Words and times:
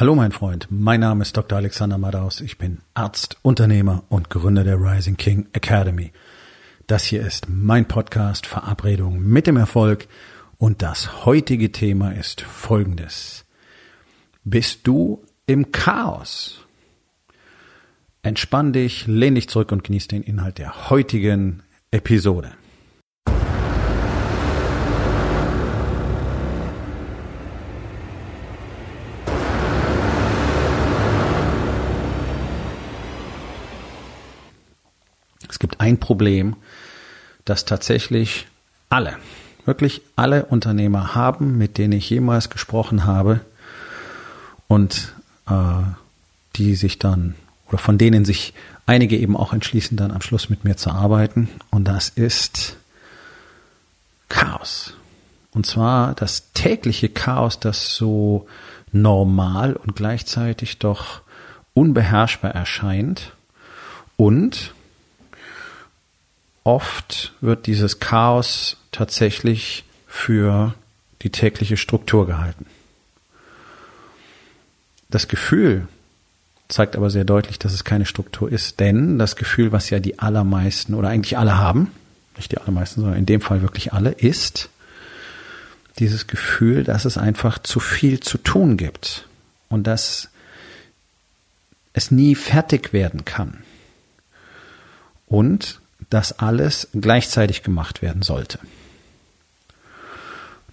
Hallo 0.00 0.14
mein 0.14 0.32
Freund, 0.32 0.66
mein 0.70 1.00
Name 1.00 1.20
ist 1.20 1.36
Dr. 1.36 1.58
Alexander 1.58 1.98
Madaus. 1.98 2.40
Ich 2.40 2.56
bin 2.56 2.78
Arzt, 2.94 3.36
Unternehmer 3.42 4.02
und 4.08 4.30
Gründer 4.30 4.64
der 4.64 4.78
Rising 4.80 5.18
King 5.18 5.48
Academy. 5.52 6.10
Das 6.86 7.04
hier 7.04 7.20
ist 7.20 7.50
mein 7.50 7.86
Podcast 7.86 8.46
Verabredung 8.46 9.20
mit 9.22 9.46
dem 9.46 9.58
Erfolg 9.58 10.08
und 10.56 10.80
das 10.80 11.26
heutige 11.26 11.70
Thema 11.70 12.14
ist 12.14 12.40
folgendes. 12.40 13.44
Bist 14.42 14.86
du 14.86 15.22
im 15.44 15.70
Chaos? 15.70 16.64
Entspann 18.22 18.72
dich, 18.72 19.06
lehn 19.06 19.34
dich 19.34 19.50
zurück 19.50 19.70
und 19.70 19.84
genieß 19.84 20.08
den 20.08 20.22
Inhalt 20.22 20.56
der 20.56 20.88
heutigen 20.88 21.62
Episode. 21.90 22.52
Ein 35.90 36.00
Problem, 36.00 36.56
das 37.44 37.64
tatsächlich 37.64 38.46
alle, 38.88 39.16
wirklich 39.64 40.02
alle 40.16 40.46
Unternehmer 40.46 41.14
haben, 41.14 41.58
mit 41.58 41.78
denen 41.78 41.92
ich 41.92 42.08
jemals 42.10 42.50
gesprochen 42.50 43.04
habe 43.04 43.40
und 44.68 45.12
äh, 45.48 45.52
die 46.56 46.74
sich 46.74 46.98
dann 46.98 47.34
oder 47.68 47.78
von 47.78 47.98
denen 47.98 48.24
sich 48.24 48.52
einige 48.86 49.16
eben 49.16 49.36
auch 49.36 49.52
entschließen, 49.52 49.96
dann 49.96 50.10
am 50.10 50.20
Schluss 50.20 50.50
mit 50.50 50.64
mir 50.64 50.76
zu 50.76 50.90
arbeiten. 50.90 51.48
Und 51.70 51.84
das 51.84 52.08
ist 52.08 52.76
Chaos. 54.28 54.94
Und 55.52 55.66
zwar 55.66 56.14
das 56.14 56.52
tägliche 56.52 57.08
Chaos, 57.08 57.60
das 57.60 57.94
so 57.94 58.48
normal 58.92 59.74
und 59.74 59.94
gleichzeitig 59.94 60.78
doch 60.78 61.22
unbeherrschbar 61.74 62.52
erscheint 62.52 63.32
und 64.16 64.74
oft 66.64 67.32
wird 67.40 67.66
dieses 67.66 68.00
Chaos 68.00 68.76
tatsächlich 68.92 69.84
für 70.06 70.74
die 71.22 71.30
tägliche 71.30 71.76
Struktur 71.76 72.26
gehalten. 72.26 72.66
Das 75.08 75.28
Gefühl 75.28 75.88
zeigt 76.68 76.96
aber 76.96 77.10
sehr 77.10 77.24
deutlich, 77.24 77.58
dass 77.58 77.72
es 77.72 77.84
keine 77.84 78.06
Struktur 78.06 78.50
ist, 78.50 78.80
denn 78.80 79.18
das 79.18 79.36
Gefühl, 79.36 79.72
was 79.72 79.90
ja 79.90 79.98
die 79.98 80.18
allermeisten 80.18 80.94
oder 80.94 81.08
eigentlich 81.08 81.36
alle 81.36 81.58
haben, 81.58 81.90
nicht 82.36 82.52
die 82.52 82.58
allermeisten, 82.58 83.00
sondern 83.00 83.18
in 83.18 83.26
dem 83.26 83.40
Fall 83.40 83.62
wirklich 83.62 83.92
alle, 83.92 84.10
ist 84.12 84.70
dieses 85.98 86.26
Gefühl, 86.26 86.84
dass 86.84 87.04
es 87.04 87.18
einfach 87.18 87.58
zu 87.58 87.80
viel 87.80 88.20
zu 88.20 88.38
tun 88.38 88.76
gibt 88.76 89.28
und 89.68 89.86
dass 89.86 90.30
es 91.92 92.10
nie 92.10 92.34
fertig 92.34 92.92
werden 92.92 93.24
kann. 93.24 93.62
Und 95.26 95.80
dass 96.08 96.38
alles 96.38 96.88
gleichzeitig 96.94 97.62
gemacht 97.62 98.02
werden 98.02 98.22
sollte. 98.22 98.58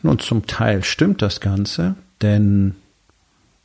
Nun, 0.03 0.19
zum 0.19 0.47
Teil 0.47 0.83
stimmt 0.83 1.21
das 1.21 1.41
Ganze, 1.41 1.95
denn 2.21 2.75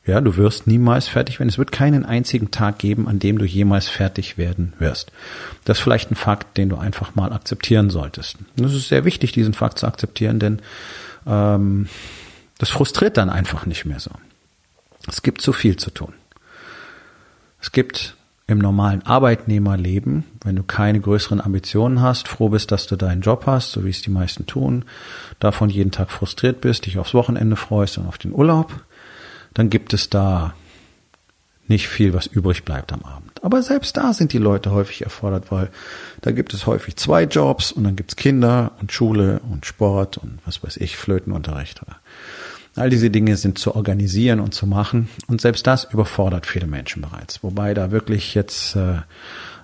ja, 0.04 0.20
du 0.20 0.36
wirst 0.36 0.66
niemals 0.66 1.06
fertig 1.06 1.38
werden. 1.38 1.48
Es 1.48 1.58
wird 1.58 1.70
keinen 1.70 2.04
einzigen 2.04 2.50
Tag 2.50 2.78
geben, 2.78 3.06
an 3.06 3.20
dem 3.20 3.38
du 3.38 3.44
jemals 3.44 3.88
fertig 3.88 4.36
werden 4.36 4.72
wirst. 4.80 5.12
Das 5.64 5.78
ist 5.78 5.84
vielleicht 5.84 6.10
ein 6.10 6.16
Fakt, 6.16 6.56
den 6.56 6.68
du 6.68 6.76
einfach 6.76 7.14
mal 7.14 7.32
akzeptieren 7.32 7.88
solltest. 7.88 8.38
Und 8.58 8.64
es 8.64 8.74
ist 8.74 8.88
sehr 8.88 9.04
wichtig, 9.04 9.30
diesen 9.30 9.54
Fakt 9.54 9.78
zu 9.78 9.86
akzeptieren, 9.86 10.40
denn 10.40 10.60
ähm, 11.26 11.88
das 12.58 12.70
frustriert 12.70 13.16
dann 13.16 13.30
einfach 13.30 13.64
nicht 13.64 13.84
mehr 13.84 14.00
so. 14.00 14.10
Es 15.06 15.22
gibt 15.22 15.40
zu 15.40 15.52
viel 15.52 15.76
zu 15.76 15.90
tun. 15.90 16.12
Es 17.60 17.70
gibt 17.70 18.16
im 18.46 18.58
normalen 18.58 19.02
Arbeitnehmerleben, 19.02 20.24
wenn 20.42 20.56
du 20.56 20.62
keine 20.62 21.00
größeren 21.00 21.40
Ambitionen 21.40 22.00
hast, 22.00 22.28
froh 22.28 22.48
bist, 22.48 22.72
dass 22.72 22.86
du 22.86 22.96
deinen 22.96 23.22
Job 23.22 23.44
hast, 23.46 23.72
so 23.72 23.84
wie 23.84 23.90
es 23.90 24.02
die 24.02 24.10
meisten 24.10 24.46
tun, 24.46 24.84
davon 25.38 25.70
jeden 25.70 25.92
Tag 25.92 26.10
frustriert 26.10 26.60
bist, 26.60 26.86
dich 26.86 26.98
aufs 26.98 27.14
Wochenende 27.14 27.56
freust 27.56 27.98
und 27.98 28.06
auf 28.06 28.18
den 28.18 28.32
Urlaub, 28.32 28.72
dann 29.54 29.70
gibt 29.70 29.94
es 29.94 30.10
da 30.10 30.54
nicht 31.68 31.88
viel, 31.88 32.12
was 32.12 32.26
übrig 32.26 32.64
bleibt 32.64 32.92
am 32.92 33.02
Abend. 33.02 33.42
Aber 33.42 33.62
selbst 33.62 33.96
da 33.96 34.12
sind 34.12 34.32
die 34.32 34.38
Leute 34.38 34.72
häufig 34.72 35.02
erfordert, 35.02 35.50
weil 35.50 35.70
da 36.20 36.32
gibt 36.32 36.52
es 36.54 36.66
häufig 36.66 36.96
zwei 36.96 37.24
Jobs 37.24 37.72
und 37.72 37.84
dann 37.84 37.96
gibt's 37.96 38.16
Kinder 38.16 38.72
und 38.80 38.92
Schule 38.92 39.40
und 39.50 39.64
Sport 39.64 40.18
und 40.18 40.38
was 40.44 40.62
weiß 40.62 40.76
ich, 40.78 40.96
Flötenunterricht. 40.96 41.80
All 42.74 42.88
diese 42.88 43.10
Dinge 43.10 43.36
sind 43.36 43.58
zu 43.58 43.74
organisieren 43.74 44.40
und 44.40 44.54
zu 44.54 44.66
machen. 44.66 45.08
Und 45.26 45.40
selbst 45.40 45.66
das 45.66 45.84
überfordert 45.92 46.46
viele 46.46 46.66
Menschen 46.66 47.02
bereits. 47.02 47.42
Wobei 47.42 47.74
da 47.74 47.90
wirklich 47.90 48.34
jetzt 48.34 48.76
äh, 48.76 49.00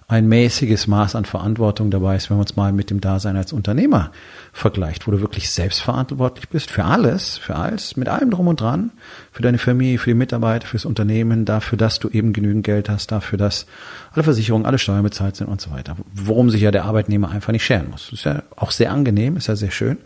ein 0.09 0.27
mäßiges 0.27 0.87
Maß 0.87 1.17
an 1.17 1.27
Verantwortung 1.27 1.91
dabei 1.91 2.17
ist, 2.17 2.31
wenn 2.31 2.39
man 2.39 2.47
uns 2.47 2.57
mal 2.57 2.73
mit 2.73 2.89
dem 2.89 3.01
Dasein 3.01 3.37
als 3.37 3.53
Unternehmer 3.53 4.11
vergleicht, 4.55 5.07
wo 5.07 5.11
du 5.11 5.21
wirklich 5.21 5.51
selbstverantwortlich 5.51 6.49
bist 6.49 6.71
für 6.71 6.85
alles, 6.85 7.37
für 7.37 7.57
alles, 7.57 7.97
mit 7.97 8.09
allem 8.09 8.31
drum 8.31 8.49
und 8.49 8.61
dran, 8.61 8.91
für 9.33 9.43
deine 9.43 9.59
Familie, 9.59 9.99
für 9.99 10.11
die 10.11 10.15
Mitarbeiter, 10.15 10.67
fürs 10.67 10.87
Unternehmen, 10.87 11.45
dafür, 11.45 11.77
dass 11.77 11.99
du 11.99 12.09
eben 12.09 12.33
genügend 12.33 12.65
Geld 12.65 12.89
hast, 12.89 13.13
dafür, 13.13 13.39
dass 13.39 13.67
alle 14.13 14.23
Versicherungen, 14.23 14.67
alle 14.67 14.79
Steuern 14.79 15.03
bezahlt 15.03 15.37
sind 15.37 15.49
und 15.49 15.61
so 15.61 15.71
weiter. 15.71 15.97
Worum 16.15 16.49
sich 16.49 16.63
ja 16.63 16.71
der 16.71 16.87
Arbeitnehmer 16.87 17.31
einfach 17.31 17.53
nicht 17.53 17.65
scheren 17.65 17.91
muss. 17.91 18.11
Ist 18.11 18.25
ja 18.25 18.43
auch 18.57 18.71
sehr 18.71 18.91
angenehm, 18.91 19.37
ist 19.37 19.49
ja 19.49 19.57
sehr 19.57 19.71
schön 19.71 19.99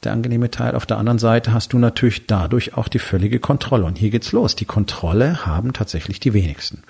der 0.00 0.12
angenehme 0.12 0.50
Teil. 0.50 0.74
Auf 0.74 0.86
der 0.86 0.98
anderen 0.98 1.18
Seite 1.18 1.52
hast 1.52 1.72
du 1.72 1.78
natürlich 1.78 2.26
dadurch 2.26 2.74
auch 2.74 2.88
die 2.88 2.98
völlige 2.98 3.40
Kontrolle. 3.40 3.84
Und 3.84 3.98
hier 3.98 4.10
geht's 4.10 4.32
los. 4.32 4.56
Die 4.56 4.64
Kontrolle 4.64 5.46
haben 5.46 5.72
tatsächlich 5.72 6.20
die 6.20 6.34
wenigsten. 6.34 6.82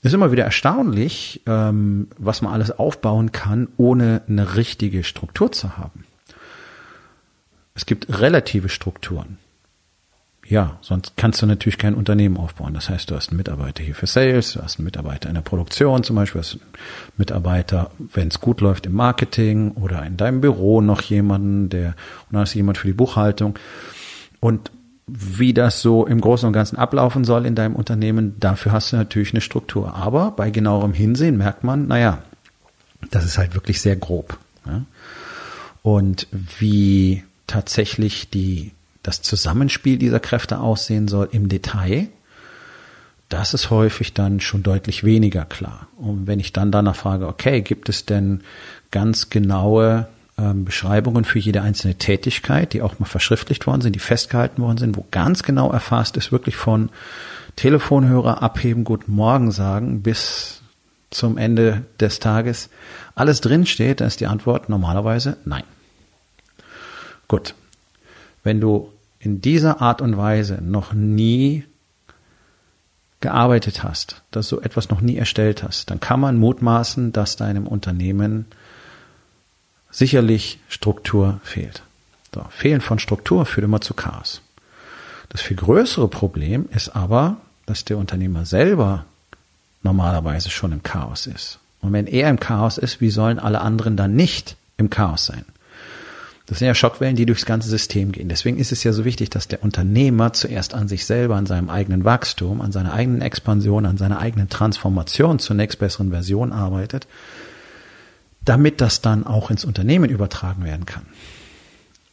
Es 0.00 0.10
ist 0.10 0.14
immer 0.14 0.30
wieder 0.30 0.44
erstaunlich, 0.44 1.42
ähm, 1.46 2.08
was 2.18 2.42
man 2.42 2.52
alles 2.52 2.70
aufbauen 2.70 3.32
kann, 3.32 3.68
ohne 3.76 4.22
eine 4.28 4.56
richtige 4.56 5.02
Struktur 5.02 5.50
zu 5.50 5.76
haben. 5.78 6.04
Es 7.74 7.86
gibt 7.86 8.20
relative 8.20 8.68
Strukturen. 8.68 9.38
Ja, 10.48 10.78
sonst 10.80 11.14
kannst 11.16 11.42
du 11.42 11.46
natürlich 11.46 11.78
kein 11.78 11.94
Unternehmen 11.94 12.36
aufbauen. 12.36 12.74
Das 12.74 12.88
heißt, 12.88 13.10
du 13.10 13.16
hast 13.16 13.30
einen 13.30 13.38
Mitarbeiter 13.38 13.82
hier 13.82 13.94
für 13.94 14.06
Sales, 14.06 14.52
du 14.52 14.62
hast 14.62 14.78
einen 14.78 14.84
Mitarbeiter 14.84 15.28
in 15.28 15.34
der 15.34 15.42
Produktion 15.42 16.04
zum 16.04 16.16
Beispiel, 16.16 16.40
du 16.40 16.46
hast 16.46 16.54
einen 16.54 16.72
Mitarbeiter, 17.16 17.90
wenn 17.98 18.28
es 18.28 18.40
gut 18.40 18.60
läuft, 18.60 18.86
im 18.86 18.92
Marketing 18.92 19.72
oder 19.72 20.04
in 20.06 20.16
deinem 20.16 20.40
Büro 20.40 20.80
noch 20.80 21.02
jemanden, 21.02 21.68
der, 21.68 21.88
und 21.88 22.32
dann 22.32 22.42
hast 22.42 22.54
du 22.54 22.58
jemand 22.58 22.78
für 22.78 22.86
die 22.86 22.92
Buchhaltung. 22.92 23.58
Und 24.38 24.70
wie 25.08 25.54
das 25.54 25.82
so 25.82 26.06
im 26.06 26.20
Großen 26.20 26.46
und 26.46 26.52
Ganzen 26.52 26.76
ablaufen 26.76 27.24
soll 27.24 27.46
in 27.46 27.54
deinem 27.54 27.74
Unternehmen, 27.74 28.38
dafür 28.38 28.72
hast 28.72 28.92
du 28.92 28.96
natürlich 28.96 29.32
eine 29.32 29.40
Struktur. 29.40 29.94
Aber 29.94 30.32
bei 30.32 30.50
genauerem 30.50 30.92
Hinsehen 30.92 31.38
merkt 31.38 31.64
man, 31.64 31.86
naja, 31.86 32.22
das 33.10 33.24
ist 33.24 33.38
halt 33.38 33.54
wirklich 33.54 33.80
sehr 33.80 33.96
grob. 33.96 34.38
Ja? 34.66 34.82
Und 35.82 36.26
wie 36.32 37.24
tatsächlich 37.46 38.30
die 38.30 38.72
das 39.06 39.22
Zusammenspiel 39.22 39.98
dieser 39.98 40.18
Kräfte 40.18 40.58
aussehen 40.58 41.06
soll 41.06 41.28
im 41.30 41.48
Detail, 41.48 42.08
das 43.28 43.54
ist 43.54 43.70
häufig 43.70 44.14
dann 44.14 44.40
schon 44.40 44.62
deutlich 44.62 45.04
weniger 45.04 45.44
klar. 45.44 45.88
Und 45.96 46.26
wenn 46.26 46.40
ich 46.40 46.52
dann 46.52 46.72
danach 46.72 46.96
frage, 46.96 47.28
okay, 47.28 47.60
gibt 47.60 47.88
es 47.88 48.04
denn 48.04 48.42
ganz 48.90 49.30
genaue 49.30 50.08
ähm, 50.38 50.64
Beschreibungen 50.64 51.24
für 51.24 51.38
jede 51.38 51.62
einzelne 51.62 51.94
Tätigkeit, 51.94 52.72
die 52.72 52.82
auch 52.82 52.98
mal 52.98 53.06
verschriftlicht 53.06 53.66
worden 53.66 53.80
sind, 53.80 53.94
die 53.94 54.00
festgehalten 54.00 54.60
worden 54.60 54.78
sind, 54.78 54.96
wo 54.96 55.06
ganz 55.10 55.42
genau 55.42 55.70
erfasst 55.70 56.16
ist, 56.16 56.32
wirklich 56.32 56.56
von 56.56 56.90
Telefonhörer 57.54 58.42
abheben, 58.42 58.84
guten 58.84 59.12
Morgen 59.12 59.50
sagen, 59.52 60.02
bis 60.02 60.62
zum 61.10 61.38
Ende 61.38 61.84
des 62.00 62.18
Tages 62.18 62.70
alles 63.14 63.40
drinsteht, 63.40 64.00
dann 64.00 64.08
ist 64.08 64.20
die 64.20 64.26
Antwort 64.26 64.68
normalerweise 64.68 65.36
nein. 65.44 65.64
Gut. 67.28 67.54
Wenn 68.44 68.60
du 68.60 68.92
in 69.26 69.40
dieser 69.40 69.80
Art 69.82 70.00
und 70.02 70.16
Weise 70.16 70.60
noch 70.62 70.92
nie 70.92 71.64
gearbeitet 73.18 73.82
hast, 73.82 74.22
dass 74.30 74.48
du 74.48 74.60
etwas 74.60 74.88
noch 74.88 75.00
nie 75.00 75.16
erstellt 75.16 75.64
hast, 75.64 75.90
dann 75.90 75.98
kann 75.98 76.20
man 76.20 76.38
mutmaßen, 76.38 77.10
dass 77.10 77.34
deinem 77.34 77.66
Unternehmen 77.66 78.44
sicherlich 79.90 80.60
Struktur 80.68 81.40
fehlt. 81.42 81.82
So, 82.32 82.44
Fehlen 82.50 82.80
von 82.80 83.00
Struktur 83.00 83.46
führt 83.46 83.64
immer 83.64 83.80
zu 83.80 83.94
Chaos. 83.94 84.42
Das 85.28 85.42
viel 85.42 85.56
größere 85.56 86.06
Problem 86.06 86.68
ist 86.72 86.90
aber, 86.90 87.38
dass 87.66 87.84
der 87.84 87.98
Unternehmer 87.98 88.46
selber 88.46 89.06
normalerweise 89.82 90.50
schon 90.50 90.70
im 90.70 90.84
Chaos 90.84 91.26
ist. 91.26 91.58
Und 91.80 91.92
wenn 91.92 92.06
er 92.06 92.30
im 92.30 92.38
Chaos 92.38 92.78
ist, 92.78 93.00
wie 93.00 93.10
sollen 93.10 93.40
alle 93.40 93.60
anderen 93.60 93.96
dann 93.96 94.14
nicht 94.14 94.56
im 94.76 94.88
Chaos 94.88 95.26
sein? 95.26 95.44
Das 96.46 96.60
sind 96.60 96.68
ja 96.68 96.74
Schockwellen, 96.76 97.16
die 97.16 97.26
durchs 97.26 97.44
ganze 97.44 97.68
System 97.68 98.12
gehen. 98.12 98.28
Deswegen 98.28 98.56
ist 98.56 98.70
es 98.70 98.84
ja 98.84 98.92
so 98.92 99.04
wichtig, 99.04 99.30
dass 99.30 99.48
der 99.48 99.64
Unternehmer 99.64 100.32
zuerst 100.32 100.74
an 100.74 100.86
sich 100.86 101.04
selber, 101.04 101.34
an 101.34 101.46
seinem 101.46 101.68
eigenen 101.68 102.04
Wachstum, 102.04 102.60
an 102.60 102.70
seiner 102.70 102.92
eigenen 102.92 103.20
Expansion, 103.20 103.84
an 103.84 103.96
seiner 103.96 104.20
eigenen 104.20 104.48
Transformation 104.48 105.40
zur 105.40 105.56
nächst 105.56 105.80
besseren 105.80 106.10
Version 106.10 106.52
arbeitet, 106.52 107.08
damit 108.44 108.80
das 108.80 109.00
dann 109.00 109.26
auch 109.26 109.50
ins 109.50 109.64
Unternehmen 109.64 110.08
übertragen 110.08 110.64
werden 110.64 110.86
kann. 110.86 111.06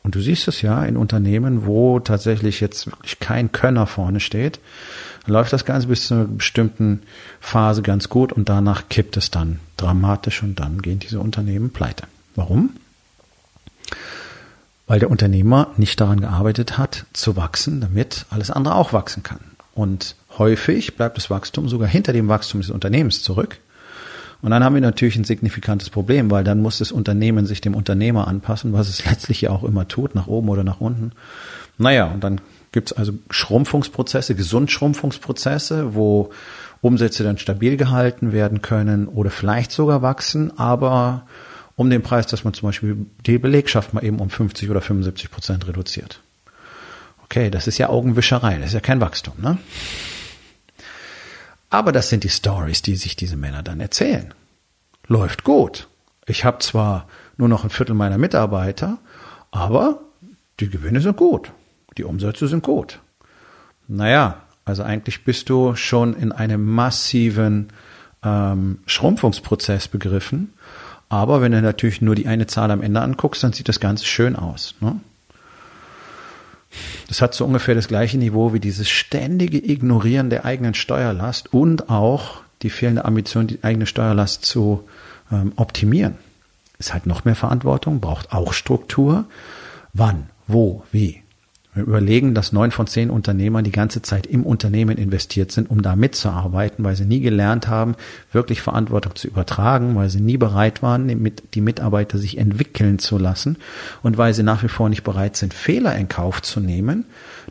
Und 0.01 0.15
du 0.15 0.21
siehst 0.21 0.47
es 0.47 0.61
ja 0.61 0.83
in 0.83 0.97
Unternehmen, 0.97 1.65
wo 1.65 1.99
tatsächlich 1.99 2.59
jetzt 2.59 2.87
wirklich 2.87 3.19
kein 3.19 3.51
Könner 3.51 3.87
vorne 3.87 4.19
steht, 4.19 4.59
läuft 5.25 5.53
das 5.53 5.63
Ganze 5.63 5.87
bis 5.87 6.07
zu 6.07 6.15
einer 6.15 6.25
bestimmten 6.25 7.03
Phase 7.39 7.83
ganz 7.83 8.09
gut 8.09 8.33
und 8.33 8.49
danach 8.49 8.89
kippt 8.89 9.15
es 9.15 9.31
dann 9.31 9.59
dramatisch 9.77 10.43
und 10.43 10.59
dann 10.59 10.81
gehen 10.81 10.99
diese 10.99 11.19
Unternehmen 11.19 11.69
pleite. 11.69 12.07
Warum? 12.35 12.71
Weil 14.93 14.99
der 14.99 15.09
Unternehmer 15.09 15.71
nicht 15.75 15.99
daran 15.99 16.21
gearbeitet 16.21 16.77
hat, 16.77 17.07
zu 17.13 17.35
wachsen, 17.35 17.81
damit 17.81 18.27
alles 18.29 18.51
andere 18.51 18.75
auch 18.75 18.93
wachsen 18.93 19.23
kann. 19.23 19.39
Und 19.73 20.15
häufig 20.37 20.95
bleibt 20.95 21.17
das 21.17 21.31
Wachstum 21.31 21.67
sogar 21.67 21.87
hinter 21.87 22.13
dem 22.13 22.27
Wachstum 22.27 22.61
des 22.61 22.69
Unternehmens 22.69 23.23
zurück. 23.23 23.57
Und 24.43 24.51
dann 24.51 24.63
haben 24.63 24.75
wir 24.75 24.83
natürlich 24.83 25.15
ein 25.15 25.23
signifikantes 25.23 25.89
Problem, 25.89 26.29
weil 26.29 26.43
dann 26.43 26.61
muss 26.61 26.77
das 26.77 26.91
Unternehmen 26.91 27.47
sich 27.47 27.59
dem 27.59 27.73
Unternehmer 27.73 28.27
anpassen, 28.27 28.71
was 28.71 28.87
es 28.87 29.03
letztlich 29.09 29.41
ja 29.41 29.49
auch 29.49 29.63
immer 29.63 29.87
tut, 29.87 30.13
nach 30.13 30.27
oben 30.27 30.47
oder 30.49 30.63
nach 30.63 30.79
unten. 30.79 31.13
Naja, 31.79 32.05
und 32.05 32.23
dann 32.23 32.39
gibt 32.71 32.91
es 32.91 32.95
also 32.95 33.13
Schrumpfungsprozesse, 33.31 34.35
Gesundschrumpfungsprozesse, 34.35 35.95
wo 35.95 36.29
Umsätze 36.81 37.23
dann 37.23 37.39
stabil 37.39 37.77
gehalten 37.77 38.31
werden 38.31 38.61
können 38.61 39.07
oder 39.07 39.31
vielleicht 39.31 39.71
sogar 39.71 40.03
wachsen, 40.03 40.55
aber 40.59 41.25
um 41.75 41.89
den 41.89 42.03
Preis, 42.03 42.27
dass 42.27 42.43
man 42.43 42.53
zum 42.53 42.69
Beispiel 42.69 43.05
die 43.25 43.37
Belegschaft 43.37 43.93
mal 43.93 44.03
eben 44.03 44.19
um 44.19 44.29
50 44.29 44.69
oder 44.69 44.81
75 44.81 45.31
Prozent 45.31 45.67
reduziert. 45.67 46.21
Okay, 47.23 47.49
das 47.49 47.67
ist 47.67 47.77
ja 47.77 47.89
Augenwischerei, 47.89 48.57
das 48.57 48.67
ist 48.67 48.73
ja 48.73 48.79
kein 48.79 49.01
Wachstum, 49.01 49.33
ne? 49.41 49.57
Aber 51.69 51.91
das 51.91 52.09
sind 52.09 52.23
die 52.23 52.29
Stories, 52.29 52.83
die 52.83 52.95
sich 52.95 53.15
diese 53.15 53.35
Männer 53.35 53.63
dann 53.63 53.79
erzählen. 53.79 54.31
Läuft 55.07 55.43
gut. 55.43 55.87
Ich 56.27 56.45
habe 56.45 56.59
zwar 56.59 57.07
nur 57.37 57.49
noch 57.49 57.63
ein 57.63 57.71
Viertel 57.71 57.95
meiner 57.95 58.19
Mitarbeiter, 58.19 58.99
aber 59.49 60.01
die 60.59 60.69
Gewinne 60.69 61.01
sind 61.01 61.17
gut. 61.17 61.51
Die 61.97 62.03
Umsätze 62.03 62.47
sind 62.47 62.63
gut. 62.63 62.99
Naja, 63.87 64.43
also 64.65 64.83
eigentlich 64.83 65.23
bist 65.23 65.49
du 65.49 65.75
schon 65.75 66.13
in 66.13 66.31
einem 66.31 66.63
massiven 66.63 67.69
ähm, 68.23 68.79
Schrumpfungsprozess 68.85 69.87
begriffen. 69.87 70.53
Aber 71.13 71.41
wenn 71.41 71.51
du 71.51 71.61
natürlich 71.61 72.01
nur 72.01 72.15
die 72.15 72.25
eine 72.25 72.47
Zahl 72.47 72.71
am 72.71 72.81
Ende 72.81 72.99
anguckst, 72.99 73.43
dann 73.43 73.53
sieht 73.53 73.69
das 73.69 73.79
Ganze 73.79 74.03
schön 74.03 74.35
aus. 74.35 74.73
Ne? 74.79 74.99
Das 77.07 77.21
hat 77.21 77.35
so 77.35 77.45
ungefähr 77.45 77.75
das 77.75 77.87
gleiche 77.87 78.17
Niveau 78.17 78.51
wie 78.51 78.59
dieses 78.59 78.89
ständige 78.89 79.59
Ignorieren 79.59 80.31
der 80.31 80.43
eigenen 80.43 80.73
Steuerlast 80.73 81.53
und 81.53 81.91
auch 81.91 82.41
die 82.63 82.71
fehlende 82.71 83.05
Ambition, 83.05 83.45
die 83.45 83.63
eigene 83.63 83.85
Steuerlast 83.85 84.43
zu 84.43 84.85
ähm, 85.31 85.53
optimieren. 85.55 86.15
Ist 86.79 86.95
halt 86.95 87.05
noch 87.05 87.25
mehr 87.25 87.35
Verantwortung, 87.35 87.99
braucht 87.99 88.33
auch 88.33 88.51
Struktur. 88.51 89.25
Wann, 89.93 90.31
wo, 90.47 90.83
wie. 90.91 91.21
Wir 91.75 91.83
überlegen, 91.83 92.35
dass 92.35 92.51
neun 92.51 92.69
von 92.69 92.85
zehn 92.85 93.09
Unternehmern 93.09 93.63
die 93.63 93.71
ganze 93.71 94.03
Zeit 94.03 94.27
im 94.27 94.43
Unternehmen 94.43 94.97
investiert 94.97 95.51
sind, 95.51 95.71
um 95.71 95.81
da 95.81 95.95
mitzuarbeiten, 95.95 96.85
weil 96.85 96.95
sie 96.95 97.05
nie 97.05 97.19
gelernt 97.19 97.67
haben, 97.67 97.95
wirklich 98.31 98.61
Verantwortung 98.61 99.15
zu 99.15 99.27
übertragen, 99.27 99.95
weil 99.95 100.09
sie 100.09 100.21
nie 100.21 100.37
bereit 100.37 100.83
waren, 100.83 101.33
die 101.53 101.61
Mitarbeiter 101.61 102.19
sich 102.19 102.37
entwickeln 102.37 102.99
zu 102.99 103.17
lassen 103.17 103.57
und 104.03 104.19
weil 104.19 104.35
sie 104.35 104.43
nach 104.43 104.61
wie 104.61 104.67
vor 104.67 104.87
nicht 104.89 105.03
bereit 105.03 105.35
sind, 105.35 105.53
Fehler 105.53 105.95
in 105.95 106.09
Kauf 106.09 106.43
zu 106.43 106.59
nehmen, 106.59 107.05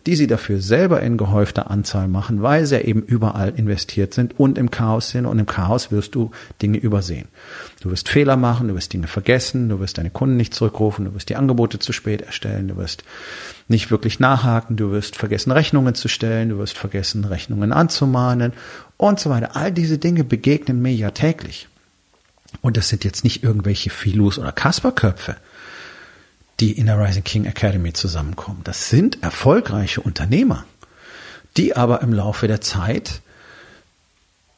die 0.06 0.14
sie 0.14 0.28
dafür 0.28 0.60
selber 0.60 1.00
in 1.02 1.16
gehäufter 1.16 1.68
Anzahl 1.68 2.06
machen, 2.06 2.42
weil 2.42 2.66
sie 2.66 2.80
eben 2.80 3.02
überall 3.02 3.52
investiert 3.56 4.14
sind 4.14 4.38
und 4.38 4.56
im 4.56 4.70
Chaos 4.70 5.10
sind 5.10 5.26
und 5.26 5.38
im 5.40 5.46
Chaos 5.46 5.90
wirst 5.90 6.14
du 6.14 6.30
Dinge 6.60 6.78
übersehen. 6.78 7.26
Du 7.82 7.90
wirst 7.90 8.08
Fehler 8.08 8.36
machen, 8.36 8.68
du 8.68 8.74
wirst 8.74 8.92
Dinge 8.92 9.08
vergessen, 9.08 9.68
du 9.68 9.80
wirst 9.80 9.98
deine 9.98 10.10
Kunden 10.10 10.36
nicht 10.36 10.54
zurückrufen, 10.54 11.04
du 11.04 11.14
wirst 11.14 11.28
die 11.28 11.36
Angebote 11.36 11.80
zu 11.80 11.92
spät 11.92 12.22
erstellen, 12.22 12.68
du 12.68 12.76
wirst 12.76 13.02
nicht 13.66 13.90
wirklich 13.90 14.20
nachhaken, 14.20 14.76
du 14.76 14.92
wirst 14.92 15.16
vergessen, 15.16 15.50
Rechnungen 15.50 15.94
zu 15.94 16.08
stellen, 16.08 16.50
du 16.50 16.58
wirst 16.58 16.78
vergessen, 16.78 17.24
Rechnungen 17.24 17.72
anzumahnen 17.72 18.52
und 18.96 19.18
so 19.18 19.30
weiter. 19.30 19.56
All 19.56 19.72
diese 19.72 19.98
Dinge 19.98 20.22
begegnen 20.22 20.80
mir 20.80 20.94
ja 20.94 21.10
täglich. 21.10 21.68
Und 22.60 22.76
das 22.76 22.88
sind 22.88 23.02
jetzt 23.02 23.24
nicht 23.24 23.42
irgendwelche 23.42 23.90
Filus 23.90 24.38
oder 24.38 24.52
Kasperköpfe 24.52 25.36
die 26.62 26.70
in 26.70 26.86
der 26.86 26.96
Rising 26.96 27.24
King 27.24 27.44
Academy 27.44 27.92
zusammenkommen. 27.92 28.60
Das 28.62 28.88
sind 28.88 29.20
erfolgreiche 29.22 30.00
Unternehmer, 30.00 30.64
die 31.56 31.76
aber 31.76 32.02
im 32.02 32.12
Laufe 32.12 32.46
der 32.46 32.60
Zeit 32.60 33.20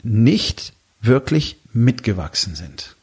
nicht 0.03 0.75
wirklich 1.01 1.57
mitgewachsen 1.73 2.55
sind. 2.57 2.95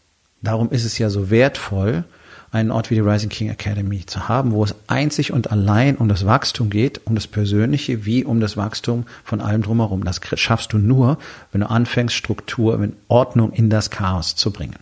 Darum 0.41 0.71
ist 0.71 0.85
es 0.85 0.97
ja 0.97 1.09
so 1.09 1.29
wertvoll, 1.29 2.03
einen 2.51 2.71
Ort 2.71 2.89
wie 2.89 2.95
die 2.95 3.01
Rising 3.01 3.29
King 3.29 3.49
Academy 3.49 4.05
zu 4.05 4.27
haben, 4.27 4.51
wo 4.51 4.63
es 4.63 4.75
einzig 4.87 5.31
und 5.31 5.51
allein 5.51 5.95
um 5.95 6.09
das 6.09 6.25
Wachstum 6.25 6.69
geht, 6.69 6.99
um 7.05 7.15
das 7.15 7.27
Persönliche 7.27 8.05
wie 8.05 8.25
um 8.25 8.41
das 8.41 8.57
Wachstum 8.57 9.05
von 9.23 9.39
allem 9.39 9.61
drumherum. 9.61 10.03
Das 10.03 10.19
schaffst 10.35 10.73
du 10.73 10.77
nur, 10.77 11.17
wenn 11.51 11.61
du 11.61 11.69
anfängst, 11.69 12.13
Struktur, 12.13 12.85
Ordnung 13.07 13.53
in 13.53 13.69
das 13.69 13.89
Chaos 13.89 14.35
zu 14.35 14.51
bringen. 14.51 14.79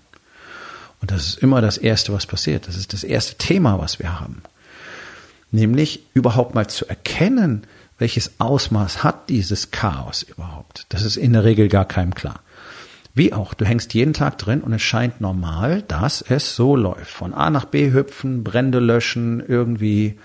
Und 1.02 1.12
das 1.12 1.28
ist 1.28 1.38
immer 1.40 1.62
das 1.62 1.78
Erste, 1.78 2.12
was 2.12 2.26
passiert. 2.26 2.68
Das 2.68 2.76
ist 2.76 2.94
das 2.94 3.04
erste 3.04 3.36
Thema, 3.36 3.80
was 3.80 4.00
wir 4.00 4.20
haben. 4.20 4.42
Nämlich 5.52 6.04
überhaupt 6.14 6.56
mal 6.56 6.68
zu 6.68 6.88
erkennen, 6.88 7.64
welches 8.00 8.32
Ausmaß 8.40 9.04
hat 9.04 9.30
dieses 9.30 9.72
Chaos 9.72 10.24
überhaupt. 10.24 10.86
Das 10.90 11.04
ist 11.04 11.18
in 11.18 11.34
der 11.34 11.44
Regel 11.44 11.68
gar 11.68 11.86
keinem 11.86 12.16
klar. 12.16 12.42
Wie 13.14 13.34
auch, 13.34 13.54
du 13.54 13.66
hängst 13.66 13.94
jeden 13.94 14.14
Tag 14.14 14.38
drin 14.38 14.62
und 14.62 14.72
es 14.74 14.82
scheint 14.82 15.20
normal, 15.20 15.82
dass 15.88 16.22
es 16.22 16.56
so 16.56 16.76
läuft. 16.76 17.12
Von 17.12 17.34
A 17.34 17.50
nach 17.50 17.66
B 17.66 17.92
hüpfen, 17.92 18.44
Brände 18.44 18.80
löschen, 18.80 19.44
irgendwie 19.46 20.18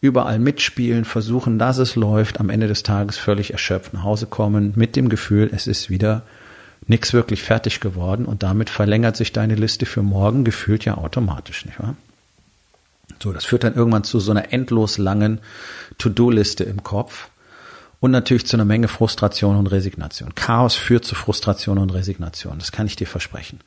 überall 0.00 0.38
mitspielen, 0.38 1.04
versuchen, 1.04 1.58
dass 1.58 1.78
es 1.78 1.96
läuft, 1.96 2.40
am 2.40 2.50
Ende 2.50 2.68
des 2.68 2.82
Tages 2.82 3.18
völlig 3.18 3.52
erschöpft 3.52 3.94
nach 3.94 4.02
Hause 4.02 4.26
kommen, 4.26 4.72
mit 4.76 4.96
dem 4.96 5.08
Gefühl, 5.08 5.50
es 5.52 5.66
ist 5.66 5.90
wieder 5.90 6.22
nichts 6.86 7.12
wirklich 7.12 7.42
fertig 7.42 7.80
geworden 7.80 8.26
und 8.26 8.42
damit 8.42 8.70
verlängert 8.70 9.16
sich 9.16 9.32
deine 9.32 9.54
Liste 9.54 9.86
für 9.86 10.02
morgen 10.02 10.44
gefühlt 10.44 10.84
ja 10.84 10.96
automatisch, 10.96 11.64
nicht 11.64 11.80
wahr? 11.80 11.96
So, 13.22 13.32
das 13.32 13.44
führt 13.44 13.64
dann 13.64 13.74
irgendwann 13.74 14.04
zu 14.04 14.18
so 14.18 14.30
einer 14.30 14.52
endlos 14.52 14.98
langen 14.98 15.40
To-Do-Liste 15.98 16.64
im 16.64 16.82
Kopf 16.82 17.28
und 18.00 18.10
natürlich 18.10 18.46
zu 18.46 18.56
einer 18.56 18.64
Menge 18.64 18.88
Frustration 18.88 19.56
und 19.56 19.66
Resignation. 19.66 20.34
Chaos 20.34 20.74
führt 20.74 21.04
zu 21.04 21.14
Frustration 21.14 21.78
und 21.78 21.90
Resignation, 21.90 22.58
das 22.58 22.72
kann 22.72 22.86
ich 22.86 22.96
dir 22.96 23.06
versprechen. 23.06 23.60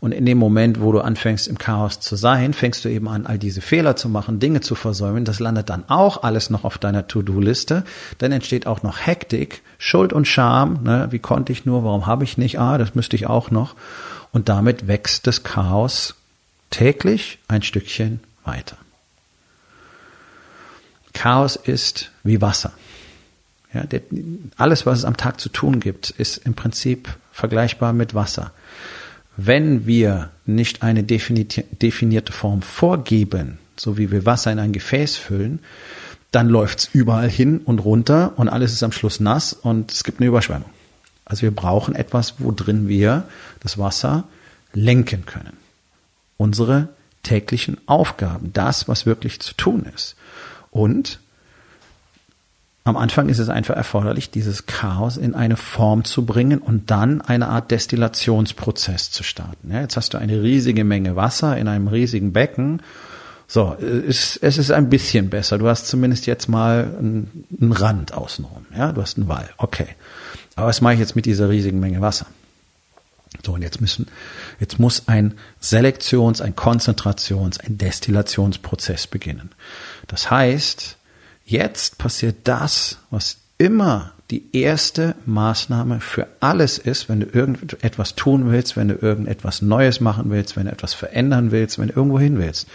Und 0.00 0.12
in 0.12 0.26
dem 0.26 0.38
Moment, 0.38 0.80
wo 0.80 0.92
du 0.92 1.00
anfängst, 1.00 1.48
im 1.48 1.56
Chaos 1.56 2.00
zu 2.00 2.16
sein, 2.16 2.52
fängst 2.52 2.84
du 2.84 2.90
eben 2.90 3.08
an, 3.08 3.26
all 3.26 3.38
diese 3.38 3.62
Fehler 3.62 3.96
zu 3.96 4.08
machen, 4.08 4.40
Dinge 4.40 4.60
zu 4.60 4.74
versäumen. 4.74 5.24
Das 5.24 5.40
landet 5.40 5.70
dann 5.70 5.88
auch 5.88 6.22
alles 6.22 6.50
noch 6.50 6.64
auf 6.64 6.76
deiner 6.76 7.08
To-Do-Liste. 7.08 7.82
Dann 8.18 8.32
entsteht 8.32 8.66
auch 8.66 8.82
noch 8.82 9.06
Hektik, 9.06 9.62
Schuld 9.78 10.12
und 10.12 10.26
Scham. 10.26 10.82
Ne? 10.82 11.08
Wie 11.10 11.18
konnte 11.18 11.52
ich 11.52 11.64
nur? 11.64 11.82
Warum 11.82 12.06
habe 12.06 12.24
ich 12.24 12.36
nicht? 12.36 12.58
Ah, 12.58 12.76
das 12.76 12.94
müsste 12.94 13.16
ich 13.16 13.26
auch 13.26 13.50
noch. 13.50 13.74
Und 14.32 14.50
damit 14.50 14.86
wächst 14.86 15.26
das 15.26 15.44
Chaos 15.44 16.14
täglich 16.70 17.38
ein 17.48 17.62
Stückchen 17.62 18.20
weiter. 18.44 18.76
Chaos 21.14 21.56
ist 21.56 22.10
wie 22.22 22.42
Wasser. 22.42 22.72
Ja, 23.72 23.84
der, 23.84 24.02
alles, 24.56 24.86
was 24.86 24.98
es 24.98 25.04
am 25.04 25.16
Tag 25.16 25.40
zu 25.40 25.48
tun 25.48 25.80
gibt, 25.80 26.10
ist 26.10 26.38
im 26.38 26.54
Prinzip 26.54 27.08
vergleichbar 27.32 27.92
mit 27.92 28.14
Wasser 28.14 28.52
wenn 29.36 29.86
wir 29.86 30.30
nicht 30.46 30.82
eine 30.82 31.02
definierte 31.02 32.32
Form 32.32 32.62
vorgeben, 32.62 33.58
so 33.76 33.98
wie 33.98 34.10
wir 34.10 34.24
Wasser 34.24 34.50
in 34.52 34.58
ein 34.58 34.72
Gefäß 34.72 35.16
füllen, 35.16 35.60
dann 36.32 36.48
läuft's 36.48 36.88
überall 36.92 37.28
hin 37.28 37.58
und 37.58 37.78
runter 37.80 38.32
und 38.36 38.48
alles 38.48 38.72
ist 38.72 38.82
am 38.82 38.92
Schluss 38.92 39.20
nass 39.20 39.52
und 39.52 39.92
es 39.92 40.04
gibt 40.04 40.20
eine 40.20 40.28
Überschwemmung. 40.28 40.70
Also 41.24 41.42
wir 41.42 41.50
brauchen 41.50 41.94
etwas, 41.94 42.34
wo 42.38 42.52
drin 42.52 42.88
wir 42.88 43.24
das 43.60 43.78
Wasser 43.78 44.24
lenken 44.72 45.26
können. 45.26 45.56
Unsere 46.36 46.88
täglichen 47.22 47.78
Aufgaben, 47.86 48.52
das, 48.52 48.88
was 48.88 49.06
wirklich 49.06 49.40
zu 49.40 49.54
tun 49.54 49.86
ist. 49.94 50.16
Und 50.70 51.18
am 52.86 52.96
Anfang 52.96 53.28
ist 53.28 53.40
es 53.40 53.48
einfach 53.48 53.74
erforderlich, 53.74 54.30
dieses 54.30 54.66
Chaos 54.66 55.16
in 55.16 55.34
eine 55.34 55.56
Form 55.56 56.04
zu 56.04 56.24
bringen 56.24 56.60
und 56.60 56.88
dann 56.92 57.20
eine 57.20 57.48
Art 57.48 57.72
Destillationsprozess 57.72 59.10
zu 59.10 59.24
starten. 59.24 59.72
Ja, 59.72 59.80
jetzt 59.80 59.96
hast 59.96 60.14
du 60.14 60.18
eine 60.18 60.40
riesige 60.40 60.84
Menge 60.84 61.16
Wasser 61.16 61.56
in 61.56 61.66
einem 61.66 61.88
riesigen 61.88 62.32
Becken. 62.32 62.80
So, 63.48 63.76
es, 63.80 64.36
es 64.36 64.56
ist 64.56 64.70
ein 64.70 64.88
bisschen 64.88 65.30
besser. 65.30 65.58
Du 65.58 65.66
hast 65.66 65.88
zumindest 65.88 66.26
jetzt 66.26 66.48
mal 66.48 66.94
einen, 66.96 67.44
einen 67.60 67.72
Rand 67.72 68.14
außenrum. 68.14 68.66
Ja, 68.76 68.92
du 68.92 69.02
hast 69.02 69.18
einen 69.18 69.26
Wall. 69.26 69.50
Okay. 69.56 69.88
Aber 70.54 70.68
was 70.68 70.80
mache 70.80 70.94
ich 70.94 71.00
jetzt 71.00 71.16
mit 71.16 71.26
dieser 71.26 71.48
riesigen 71.48 71.80
Menge 71.80 72.00
Wasser? 72.00 72.26
So, 73.44 73.54
und 73.54 73.62
jetzt 73.62 73.80
müssen, 73.80 74.06
jetzt 74.60 74.78
muss 74.78 75.08
ein 75.08 75.34
Selektions-, 75.60 76.40
ein 76.40 76.54
Konzentrations-, 76.54 77.58
ein 77.58 77.78
Destillationsprozess 77.78 79.08
beginnen. 79.08 79.50
Das 80.06 80.30
heißt, 80.30 80.96
Jetzt 81.48 81.98
passiert 81.98 82.38
das, 82.42 82.98
was 83.10 83.36
immer 83.56 84.12
die 84.32 84.42
erste 84.52 85.14
Maßnahme 85.26 86.00
für 86.00 86.26
alles 86.40 86.76
ist, 86.76 87.08
wenn 87.08 87.20
du 87.20 87.26
irgendetwas 87.26 88.16
tun 88.16 88.50
willst, 88.50 88.76
wenn 88.76 88.88
du 88.88 88.94
irgendetwas 88.96 89.62
Neues 89.62 90.00
machen 90.00 90.28
willst, 90.30 90.56
wenn 90.56 90.66
du 90.66 90.72
etwas 90.72 90.94
verändern 90.94 91.52
willst, 91.52 91.78
wenn 91.78 91.88
du 91.88 91.94
irgendwo 91.94 92.18
hin 92.18 92.38
willst. 92.38 92.66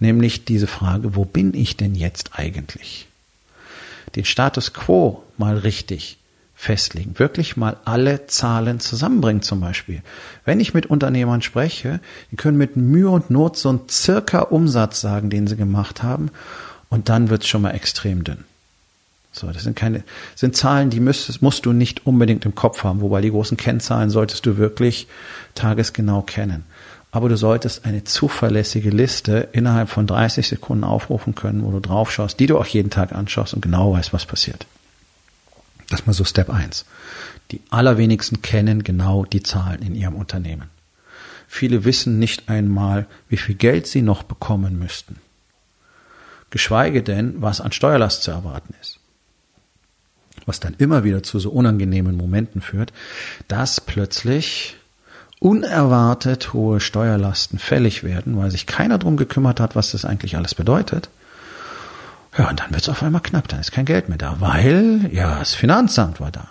nämlich 0.00 0.44
diese 0.44 0.68
Frage, 0.68 1.16
wo 1.16 1.24
bin 1.24 1.52
ich 1.54 1.76
denn 1.76 1.94
jetzt 1.94 2.30
eigentlich? 2.38 3.08
Den 4.16 4.24
Status 4.24 4.72
quo 4.72 5.24
mal 5.36 5.58
richtig 5.58 6.18
festlegen, 6.54 7.18
wirklich 7.18 7.56
mal 7.56 7.76
alle 7.84 8.26
Zahlen 8.26 8.80
zusammenbringen 8.80 9.42
zum 9.42 9.60
Beispiel. 9.60 10.02
Wenn 10.44 10.60
ich 10.60 10.72
mit 10.72 10.86
Unternehmern 10.86 11.42
spreche, 11.42 12.00
die 12.30 12.36
können 12.36 12.56
mit 12.56 12.76
Mühe 12.76 13.10
und 13.10 13.28
Not 13.28 13.56
so 13.56 13.68
einen 13.68 13.88
circa 13.90 14.40
Umsatz 14.40 15.00
sagen, 15.00 15.30
den 15.30 15.46
sie 15.46 15.56
gemacht 15.56 16.02
haben 16.02 16.30
und 16.90 17.08
dann 17.08 17.30
wird's 17.30 17.46
schon 17.46 17.62
mal 17.62 17.72
extrem 17.72 18.24
dünn. 18.24 18.44
So, 19.32 19.50
das 19.52 19.62
sind 19.62 19.76
keine, 19.76 20.02
sind 20.34 20.56
Zahlen, 20.56 20.90
die 20.90 21.00
müsstest, 21.00 21.42
musst 21.42 21.66
du 21.66 21.72
nicht 21.72 22.06
unbedingt 22.06 22.44
im 22.44 22.54
Kopf 22.54 22.82
haben, 22.82 23.00
wobei 23.00 23.20
die 23.20 23.30
großen 23.30 23.56
Kennzahlen 23.56 24.10
solltest 24.10 24.46
du 24.46 24.56
wirklich 24.56 25.06
tagesgenau 25.54 26.22
kennen. 26.22 26.64
Aber 27.10 27.28
du 27.28 27.36
solltest 27.36 27.84
eine 27.84 28.04
zuverlässige 28.04 28.90
Liste 28.90 29.48
innerhalb 29.52 29.88
von 29.88 30.06
30 30.06 30.48
Sekunden 30.48 30.84
aufrufen 30.84 31.34
können, 31.34 31.64
wo 31.64 31.70
du 31.70 31.80
drauf 31.80 32.10
schaust, 32.10 32.38
die 32.40 32.46
du 32.46 32.58
auch 32.58 32.66
jeden 32.66 32.90
Tag 32.90 33.12
anschaust 33.12 33.54
und 33.54 33.62
genau 33.62 33.92
weißt, 33.92 34.12
was 34.12 34.26
passiert. 34.26 34.66
Das 35.88 36.00
ist 36.00 36.06
mal 36.06 36.12
so 36.12 36.24
Step 36.24 36.50
1. 36.50 36.84
Die 37.50 37.62
allerwenigsten 37.70 38.42
kennen 38.42 38.84
genau 38.84 39.24
die 39.24 39.42
Zahlen 39.42 39.80
in 39.80 39.94
ihrem 39.94 40.16
Unternehmen. 40.16 40.68
Viele 41.46 41.84
wissen 41.84 42.18
nicht 42.18 42.50
einmal, 42.50 43.06
wie 43.30 43.38
viel 43.38 43.54
Geld 43.54 43.86
sie 43.86 44.02
noch 44.02 44.22
bekommen 44.22 44.78
müssten. 44.78 45.16
Geschweige 46.50 47.02
denn, 47.02 47.40
was 47.42 47.60
an 47.60 47.72
Steuerlast 47.72 48.22
zu 48.22 48.30
erwarten 48.30 48.74
ist 48.80 48.98
was 50.48 50.60
dann 50.60 50.74
immer 50.78 51.04
wieder 51.04 51.22
zu 51.22 51.38
so 51.38 51.50
unangenehmen 51.50 52.16
Momenten 52.16 52.62
führt, 52.62 52.92
dass 53.46 53.80
plötzlich 53.80 54.76
unerwartet 55.40 56.52
hohe 56.52 56.80
Steuerlasten 56.80 57.58
fällig 57.58 58.02
werden, 58.02 58.36
weil 58.36 58.50
sich 58.50 58.66
keiner 58.66 58.98
drum 58.98 59.16
gekümmert 59.16 59.60
hat, 59.60 59.76
was 59.76 59.92
das 59.92 60.04
eigentlich 60.04 60.36
alles 60.36 60.54
bedeutet. 60.54 61.10
Ja, 62.36 62.48
und 62.48 62.60
dann 62.60 62.70
wird 62.70 62.82
es 62.82 62.88
auf 62.88 63.02
einmal 63.02 63.20
knapp, 63.20 63.46
dann 63.48 63.60
ist 63.60 63.72
kein 63.72 63.84
Geld 63.84 64.08
mehr 64.08 64.18
da, 64.18 64.36
weil 64.40 65.10
ja 65.12 65.38
das 65.38 65.54
Finanzamt 65.54 66.18
war 66.20 66.32
da. 66.32 66.48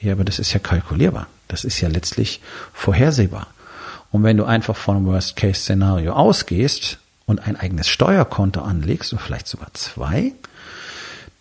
Ja, 0.00 0.12
aber 0.12 0.24
das 0.24 0.38
ist 0.38 0.52
ja 0.52 0.58
kalkulierbar. 0.58 1.26
Das 1.48 1.64
ist 1.64 1.80
ja 1.80 1.88
letztlich 1.88 2.40
vorhersehbar. 2.72 3.48
Und 4.10 4.22
wenn 4.22 4.36
du 4.36 4.44
einfach 4.44 4.76
von 4.76 5.04
Worst-Case-Szenario 5.04 6.12
ausgehst 6.12 6.98
und 7.26 7.46
ein 7.46 7.56
eigenes 7.56 7.88
Steuerkonto 7.88 8.60
anlegst, 8.60 9.12
oder 9.12 9.22
vielleicht 9.22 9.48
sogar 9.48 9.72
zwei, 9.74 10.32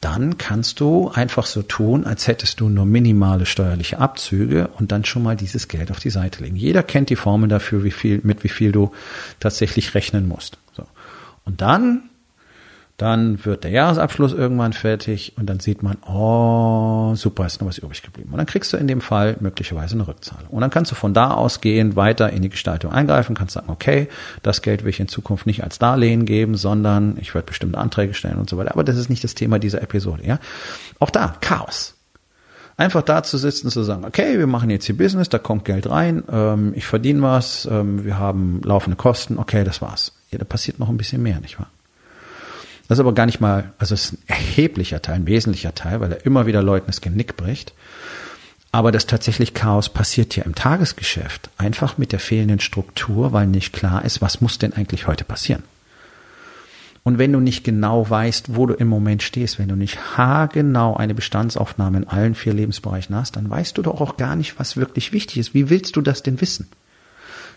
dann 0.01 0.39
kannst 0.39 0.79
du 0.79 1.09
einfach 1.09 1.45
so 1.45 1.61
tun, 1.61 2.05
als 2.05 2.27
hättest 2.27 2.59
du 2.59 2.69
nur 2.69 2.85
minimale 2.85 3.45
steuerliche 3.45 3.99
Abzüge 3.99 4.69
und 4.79 4.91
dann 4.91 5.05
schon 5.05 5.21
mal 5.21 5.35
dieses 5.35 5.67
Geld 5.67 5.91
auf 5.91 5.99
die 5.99 6.09
Seite 6.09 6.43
legen. 6.43 6.55
Jeder 6.55 6.81
kennt 6.81 7.11
die 7.11 7.15
Formel 7.15 7.47
dafür, 7.47 7.83
wie 7.83 7.91
viel, 7.91 8.19
mit 8.23 8.43
wie 8.43 8.49
viel 8.49 8.71
du 8.71 8.91
tatsächlich 9.39 9.93
rechnen 9.93 10.27
musst. 10.27 10.57
So. 10.75 10.85
Und 11.45 11.61
dann 11.61 12.09
dann 13.01 13.43
wird 13.45 13.63
der 13.63 13.71
Jahresabschluss 13.71 14.33
irgendwann 14.33 14.73
fertig 14.73 15.33
und 15.35 15.47
dann 15.47 15.59
sieht 15.59 15.81
man, 15.81 15.97
oh, 16.07 17.15
super, 17.15 17.47
ist 17.47 17.59
noch 17.59 17.67
was 17.67 17.79
übrig 17.79 18.03
geblieben. 18.03 18.29
Und 18.31 18.37
dann 18.37 18.45
kriegst 18.45 18.71
du 18.73 18.77
in 18.77 18.87
dem 18.87 19.01
Fall 19.01 19.37
möglicherweise 19.39 19.95
eine 19.95 20.07
Rückzahlung. 20.07 20.49
Und 20.49 20.61
dann 20.61 20.69
kannst 20.69 20.91
du 20.91 20.95
von 20.95 21.13
da 21.13 21.31
ausgehend 21.31 21.95
weiter 21.95 22.29
in 22.29 22.43
die 22.43 22.49
Gestaltung 22.49 22.91
eingreifen, 22.91 23.35
kannst 23.35 23.55
sagen, 23.55 23.71
okay, 23.71 24.07
das 24.43 24.61
Geld 24.61 24.83
will 24.83 24.91
ich 24.91 24.99
in 24.99 25.07
Zukunft 25.07 25.47
nicht 25.47 25.63
als 25.63 25.79
Darlehen 25.79 26.25
geben, 26.25 26.55
sondern 26.55 27.17
ich 27.19 27.33
werde 27.33 27.47
bestimmte 27.47 27.79
Anträge 27.79 28.13
stellen 28.13 28.37
und 28.37 28.49
so 28.49 28.57
weiter. 28.57 28.71
Aber 28.71 28.83
das 28.83 28.97
ist 28.97 29.09
nicht 29.09 29.23
das 29.23 29.33
Thema 29.33 29.57
dieser 29.57 29.81
Episode, 29.81 30.23
ja. 30.25 30.39
Auch 30.99 31.09
da, 31.09 31.35
Chaos. 31.41 31.95
Einfach 32.77 33.01
da 33.01 33.23
zu 33.23 33.37
sitzen, 33.37 33.69
zu 33.69 33.83
sagen, 33.83 34.05
okay, 34.05 34.37
wir 34.37 34.47
machen 34.47 34.69
jetzt 34.69 34.85
hier 34.85 34.97
Business, 34.97 35.29
da 35.29 35.39
kommt 35.39 35.65
Geld 35.65 35.89
rein, 35.89 36.23
ähm, 36.31 36.73
ich 36.75 36.85
verdiene 36.85 37.21
was, 37.21 37.67
ähm, 37.69 38.05
wir 38.05 38.19
haben 38.19 38.61
laufende 38.63 38.95
Kosten, 38.95 39.39
okay, 39.39 39.63
das 39.63 39.81
war's. 39.81 40.13
Ja, 40.29 40.37
da 40.37 40.45
passiert 40.45 40.77
noch 40.79 40.89
ein 40.89 40.97
bisschen 40.97 41.23
mehr, 41.23 41.39
nicht 41.39 41.59
wahr? 41.59 41.69
Das 42.91 42.97
ist 42.97 43.05
aber 43.05 43.13
gar 43.13 43.25
nicht 43.25 43.39
mal, 43.39 43.71
also 43.77 43.93
es 43.93 44.03
ist 44.03 44.11
ein 44.11 44.23
erheblicher 44.27 45.01
Teil, 45.01 45.15
ein 45.15 45.25
wesentlicher 45.25 45.73
Teil, 45.73 46.01
weil 46.01 46.11
er 46.11 46.25
immer 46.25 46.45
wieder 46.45 46.61
Leuten 46.61 46.87
das 46.87 46.99
Genick 46.99 47.37
bricht. 47.37 47.73
Aber 48.73 48.91
das 48.91 49.07
tatsächlich 49.07 49.53
Chaos 49.53 49.87
passiert 49.87 50.33
hier 50.33 50.45
im 50.45 50.55
Tagesgeschäft 50.55 51.49
einfach 51.57 51.97
mit 51.97 52.11
der 52.11 52.19
fehlenden 52.19 52.59
Struktur, 52.59 53.31
weil 53.31 53.47
nicht 53.47 53.71
klar 53.71 54.03
ist, 54.03 54.21
was 54.21 54.41
muss 54.41 54.57
denn 54.57 54.73
eigentlich 54.73 55.07
heute 55.07 55.23
passieren. 55.23 55.63
Und 57.03 57.17
wenn 57.17 57.31
du 57.31 57.39
nicht 57.39 57.63
genau 57.63 58.09
weißt, 58.09 58.57
wo 58.57 58.65
du 58.65 58.73
im 58.73 58.89
Moment 58.89 59.23
stehst, 59.23 59.57
wenn 59.57 59.69
du 59.69 59.77
nicht 59.77 60.17
haargenau 60.17 60.97
eine 60.97 61.15
Bestandsaufnahme 61.15 61.99
in 61.99 62.07
allen 62.09 62.35
vier 62.35 62.53
Lebensbereichen 62.53 63.15
hast, 63.15 63.37
dann 63.37 63.49
weißt 63.49 63.77
du 63.77 63.83
doch 63.83 64.01
auch 64.01 64.17
gar 64.17 64.35
nicht, 64.35 64.59
was 64.59 64.75
wirklich 64.75 65.13
wichtig 65.13 65.37
ist. 65.37 65.53
Wie 65.53 65.69
willst 65.69 65.95
du 65.95 66.01
das 66.01 66.23
denn 66.23 66.41
wissen? 66.41 66.67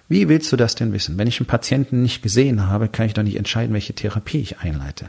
Wie 0.08 0.28
willst 0.28 0.52
du 0.52 0.56
das 0.56 0.74
denn 0.74 0.92
wissen? 0.92 1.16
Wenn 1.16 1.28
ich 1.28 1.40
einen 1.40 1.46
Patienten 1.46 2.02
nicht 2.02 2.22
gesehen 2.22 2.68
habe, 2.68 2.88
kann 2.88 3.06
ich 3.06 3.14
doch 3.14 3.22
nicht 3.22 3.36
entscheiden, 3.36 3.72
welche 3.72 3.94
Therapie 3.94 4.40
ich 4.40 4.58
einleite. 4.58 5.08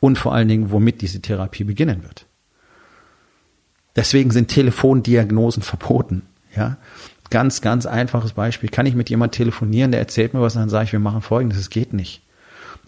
Und 0.00 0.18
vor 0.18 0.34
allen 0.34 0.48
Dingen, 0.48 0.72
womit 0.72 1.00
diese 1.00 1.20
Therapie 1.20 1.64
beginnen 1.64 2.02
wird. 2.02 2.26
Deswegen 3.94 4.30
sind 4.30 4.48
Telefondiagnosen 4.48 5.62
verboten. 5.62 6.22
Ja, 6.56 6.76
ganz, 7.30 7.60
ganz 7.60 7.86
einfaches 7.86 8.32
Beispiel. 8.32 8.68
Kann 8.68 8.86
ich 8.86 8.94
mit 8.94 9.10
jemandem 9.10 9.36
telefonieren, 9.36 9.92
der 9.92 10.00
erzählt 10.00 10.34
mir 10.34 10.40
was, 10.40 10.54
dann 10.54 10.68
sage 10.68 10.86
ich, 10.86 10.92
wir 10.92 10.98
machen 11.00 11.22
Folgendes. 11.22 11.58
Es 11.58 11.70
geht 11.70 11.92
nicht. 11.92 12.22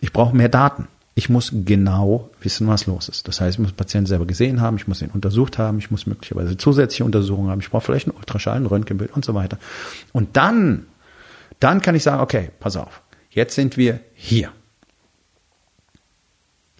Ich 0.01 0.13
brauche 0.13 0.37
mehr 0.37 0.49
Daten. 0.49 0.89
Ich 1.17 1.29
muss 1.29 1.53
genau 1.53 2.31
wissen, 2.41 2.67
was 2.67 2.87
los 2.87 3.09
ist. 3.09 3.29
Das 3.29 3.41
heißt, 3.41 3.55
ich 3.55 3.59
muss 3.61 3.71
den 3.71 3.77
Patienten 3.77 4.07
selber 4.07 4.27
gesehen 4.27 4.61
haben, 4.61 4.77
ich 4.77 4.89
muss 4.89 5.01
ihn 5.01 5.11
untersucht 5.11 5.59
haben, 5.59 5.79
ich 5.79 5.93
muss 5.93 6.07
möglicherweise 6.07 6.57
zusätzliche 6.57 7.05
Untersuchungen 7.05 7.51
haben, 7.51 7.61
ich 7.61 7.71
brauche 7.71 7.85
vielleicht 7.85 8.09
einen 8.09 8.17
Ultraschall, 8.17 8.57
ein 8.57 8.67
Röntgenbild 8.67 9.13
und 9.15 9.25
so 9.25 9.33
weiter. 9.33 9.59
Und 10.13 10.37
dann 10.37 10.87
dann 11.61 11.81
kann 11.81 11.95
ich 11.95 12.03
sagen, 12.03 12.23
okay, 12.23 12.51
pass 12.61 12.77
auf, 12.77 13.03
jetzt 13.31 13.55
sind 13.55 13.77
wir 13.77 14.01
hier. 14.15 14.53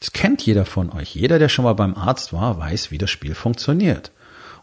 Das 0.01 0.13
kennt 0.13 0.43
jeder 0.43 0.67
von 0.67 0.91
euch. 0.91 1.15
Jeder, 1.15 1.39
der 1.39 1.49
schon 1.49 1.65
mal 1.65 1.73
beim 1.73 1.95
Arzt 1.95 2.33
war, 2.33 2.59
weiß, 2.59 2.91
wie 2.91 2.99
das 2.99 3.11
Spiel 3.11 3.35
funktioniert. 3.35 4.13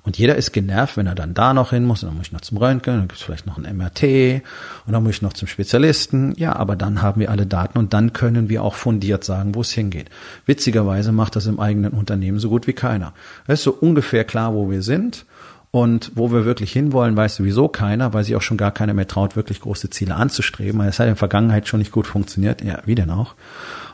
Und 0.03 0.17
jeder 0.17 0.35
ist 0.35 0.51
genervt, 0.51 0.97
wenn 0.97 1.05
er 1.05 1.15
dann 1.15 1.33
da 1.35 1.53
noch 1.53 1.69
hin 1.71 1.85
muss, 1.85 2.01
und 2.01 2.09
dann 2.09 2.17
muss 2.17 2.27
ich 2.27 2.33
noch 2.33 2.41
zum 2.41 2.57
Röntgen, 2.57 2.93
dann 2.93 3.07
gibt 3.07 3.19
es 3.19 3.23
vielleicht 3.23 3.45
noch 3.45 3.57
ein 3.57 3.77
MRT 3.77 4.41
und 4.87 4.93
dann 4.93 5.03
muss 5.03 5.15
ich 5.15 5.21
noch 5.21 5.33
zum 5.33 5.47
Spezialisten. 5.47 6.33
Ja, 6.37 6.55
aber 6.55 6.75
dann 6.75 7.01
haben 7.01 7.19
wir 7.21 7.29
alle 7.29 7.45
Daten 7.45 7.77
und 7.77 7.93
dann 7.93 8.11
können 8.13 8.49
wir 8.49 8.63
auch 8.63 8.73
fundiert 8.73 9.23
sagen, 9.23 9.53
wo 9.53 9.61
es 9.61 9.71
hingeht. 9.71 10.09
Witzigerweise 10.47 11.11
macht 11.11 11.35
das 11.35 11.45
im 11.45 11.59
eigenen 11.59 11.91
Unternehmen 11.91 12.39
so 12.39 12.49
gut 12.49 12.65
wie 12.65 12.73
keiner. 12.73 13.13
Es 13.45 13.59
ist 13.59 13.63
so 13.63 13.71
ungefähr 13.73 14.23
klar, 14.23 14.55
wo 14.55 14.71
wir 14.71 14.81
sind 14.81 15.25
und 15.71 16.11
wo 16.15 16.33
wir 16.33 16.43
wirklich 16.43 16.73
hinwollen, 16.73 17.15
weiß 17.15 17.37
sowieso 17.37 17.69
keiner, 17.69 18.13
weil 18.13 18.25
sich 18.25 18.35
auch 18.35 18.41
schon 18.41 18.57
gar 18.57 18.71
keiner 18.71 18.93
mehr 18.93 19.07
traut, 19.07 19.37
wirklich 19.37 19.61
große 19.61 19.89
Ziele 19.89 20.15
anzustreben. 20.15 20.81
Es 20.81 20.99
hat 20.99 21.05
in 21.05 21.11
der 21.11 21.15
Vergangenheit 21.15 21.69
schon 21.69 21.79
nicht 21.79 21.93
gut 21.93 22.07
funktioniert. 22.07 22.61
Ja, 22.61 22.79
wie 22.85 22.95
denn 22.95 23.09
auch? 23.09 23.35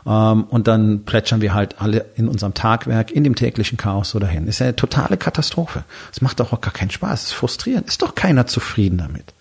Ähm, 0.07 0.45
und 0.45 0.67
dann 0.67 1.03
plätschern 1.05 1.39
wir 1.39 1.53
halt 1.53 1.79
alle 1.79 2.05
in 2.15 2.27
unserem 2.27 2.55
Tagwerk, 2.55 3.11
in 3.11 3.23
dem 3.23 3.35
täglichen 3.35 3.77
Chaos 3.77 4.09
so 4.09 4.17
dahin. 4.17 4.47
Ist 4.47 4.57
ja 4.57 4.65
eine 4.65 4.75
totale 4.75 5.17
Katastrophe. 5.17 5.83
Es 6.11 6.21
macht 6.21 6.39
doch 6.39 6.51
auch 6.51 6.61
gar 6.61 6.73
keinen 6.73 6.89
Spaß. 6.89 7.21
Es 7.21 7.27
ist 7.27 7.33
frustrierend. 7.33 7.87
Ist 7.87 8.01
doch 8.01 8.15
keiner 8.15 8.47
zufrieden 8.47 8.97
damit. 8.97 9.35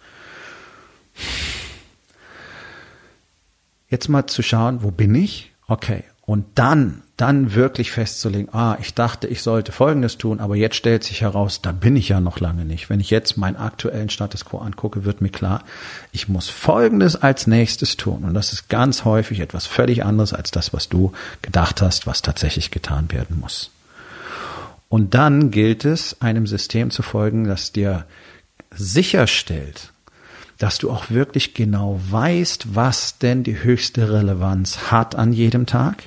Jetzt 3.88 4.08
mal 4.08 4.26
zu 4.26 4.42
schauen, 4.42 4.82
wo 4.82 4.90
bin 4.90 5.14
ich? 5.14 5.52
Okay. 5.68 6.04
Und 6.26 6.44
dann 6.56 7.02
dann 7.16 7.54
wirklich 7.54 7.92
festzulegen, 7.92 8.52
ah, 8.52 8.76
ich 8.78 8.92
dachte, 8.92 9.26
ich 9.26 9.40
sollte 9.40 9.72
Folgendes 9.72 10.18
tun, 10.18 10.38
aber 10.38 10.54
jetzt 10.54 10.76
stellt 10.76 11.02
sich 11.02 11.22
heraus, 11.22 11.62
da 11.62 11.72
bin 11.72 11.96
ich 11.96 12.10
ja 12.10 12.20
noch 12.20 12.40
lange 12.40 12.66
nicht. 12.66 12.90
Wenn 12.90 13.00
ich 13.00 13.08
jetzt 13.08 13.38
meinen 13.38 13.56
aktuellen 13.56 14.10
Status 14.10 14.44
quo 14.44 14.58
angucke, 14.58 15.06
wird 15.06 15.22
mir 15.22 15.30
klar, 15.30 15.64
ich 16.12 16.28
muss 16.28 16.50
Folgendes 16.50 17.16
als 17.16 17.46
nächstes 17.46 17.96
tun. 17.96 18.24
Und 18.24 18.34
das 18.34 18.52
ist 18.52 18.68
ganz 18.68 19.06
häufig 19.06 19.40
etwas 19.40 19.64
völlig 19.64 20.04
anderes 20.04 20.34
als 20.34 20.50
das, 20.50 20.74
was 20.74 20.90
du 20.90 21.12
gedacht 21.40 21.80
hast, 21.80 22.06
was 22.06 22.20
tatsächlich 22.20 22.70
getan 22.70 23.10
werden 23.10 23.40
muss. 23.40 23.70
Und 24.90 25.14
dann 25.14 25.50
gilt 25.50 25.86
es, 25.86 26.20
einem 26.20 26.46
System 26.46 26.90
zu 26.90 27.02
folgen, 27.02 27.44
das 27.44 27.72
dir 27.72 28.04
sicherstellt, 28.70 29.90
dass 30.58 30.76
du 30.76 30.90
auch 30.90 31.08
wirklich 31.08 31.54
genau 31.54 31.98
weißt, 32.10 32.74
was 32.74 33.18
denn 33.18 33.42
die 33.42 33.62
höchste 33.62 34.12
Relevanz 34.12 34.90
hat 34.90 35.14
an 35.14 35.32
jedem 35.32 35.64
Tag 35.64 36.04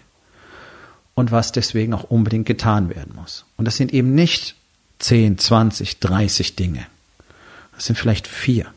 und 1.19 1.31
was 1.31 1.51
deswegen 1.51 1.93
auch 1.93 2.05
unbedingt 2.05 2.45
getan 2.45 2.89
werden 2.89 3.13
muss. 3.15 3.45
Und 3.57 3.65
das 3.65 3.75
sind 3.75 3.93
eben 3.93 4.15
nicht 4.15 4.55
10, 4.99 5.37
20, 5.37 5.99
30 5.99 6.55
Dinge. 6.55 6.85
Das 7.75 7.85
sind 7.85 7.97
vielleicht 7.97 8.27
vier. 8.27 8.67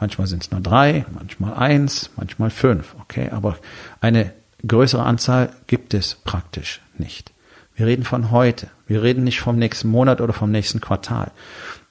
Manchmal 0.00 0.26
sind 0.26 0.42
es 0.42 0.50
nur 0.50 0.60
drei, 0.60 1.06
manchmal 1.12 1.54
eins, 1.54 2.10
manchmal 2.16 2.50
fünf. 2.50 2.94
Okay, 3.00 3.28
aber 3.30 3.58
eine 4.00 4.32
größere 4.66 5.02
Anzahl 5.02 5.50
gibt 5.66 5.94
es 5.94 6.16
praktisch 6.24 6.80
nicht. 6.98 7.30
Wir 7.76 7.86
reden 7.86 8.04
von 8.04 8.30
heute. 8.30 8.68
Wir 8.86 9.02
reden 9.02 9.24
nicht 9.24 9.40
vom 9.40 9.56
nächsten 9.56 9.88
Monat 9.88 10.20
oder 10.20 10.32
vom 10.32 10.50
nächsten 10.50 10.80
Quartal. 10.80 11.30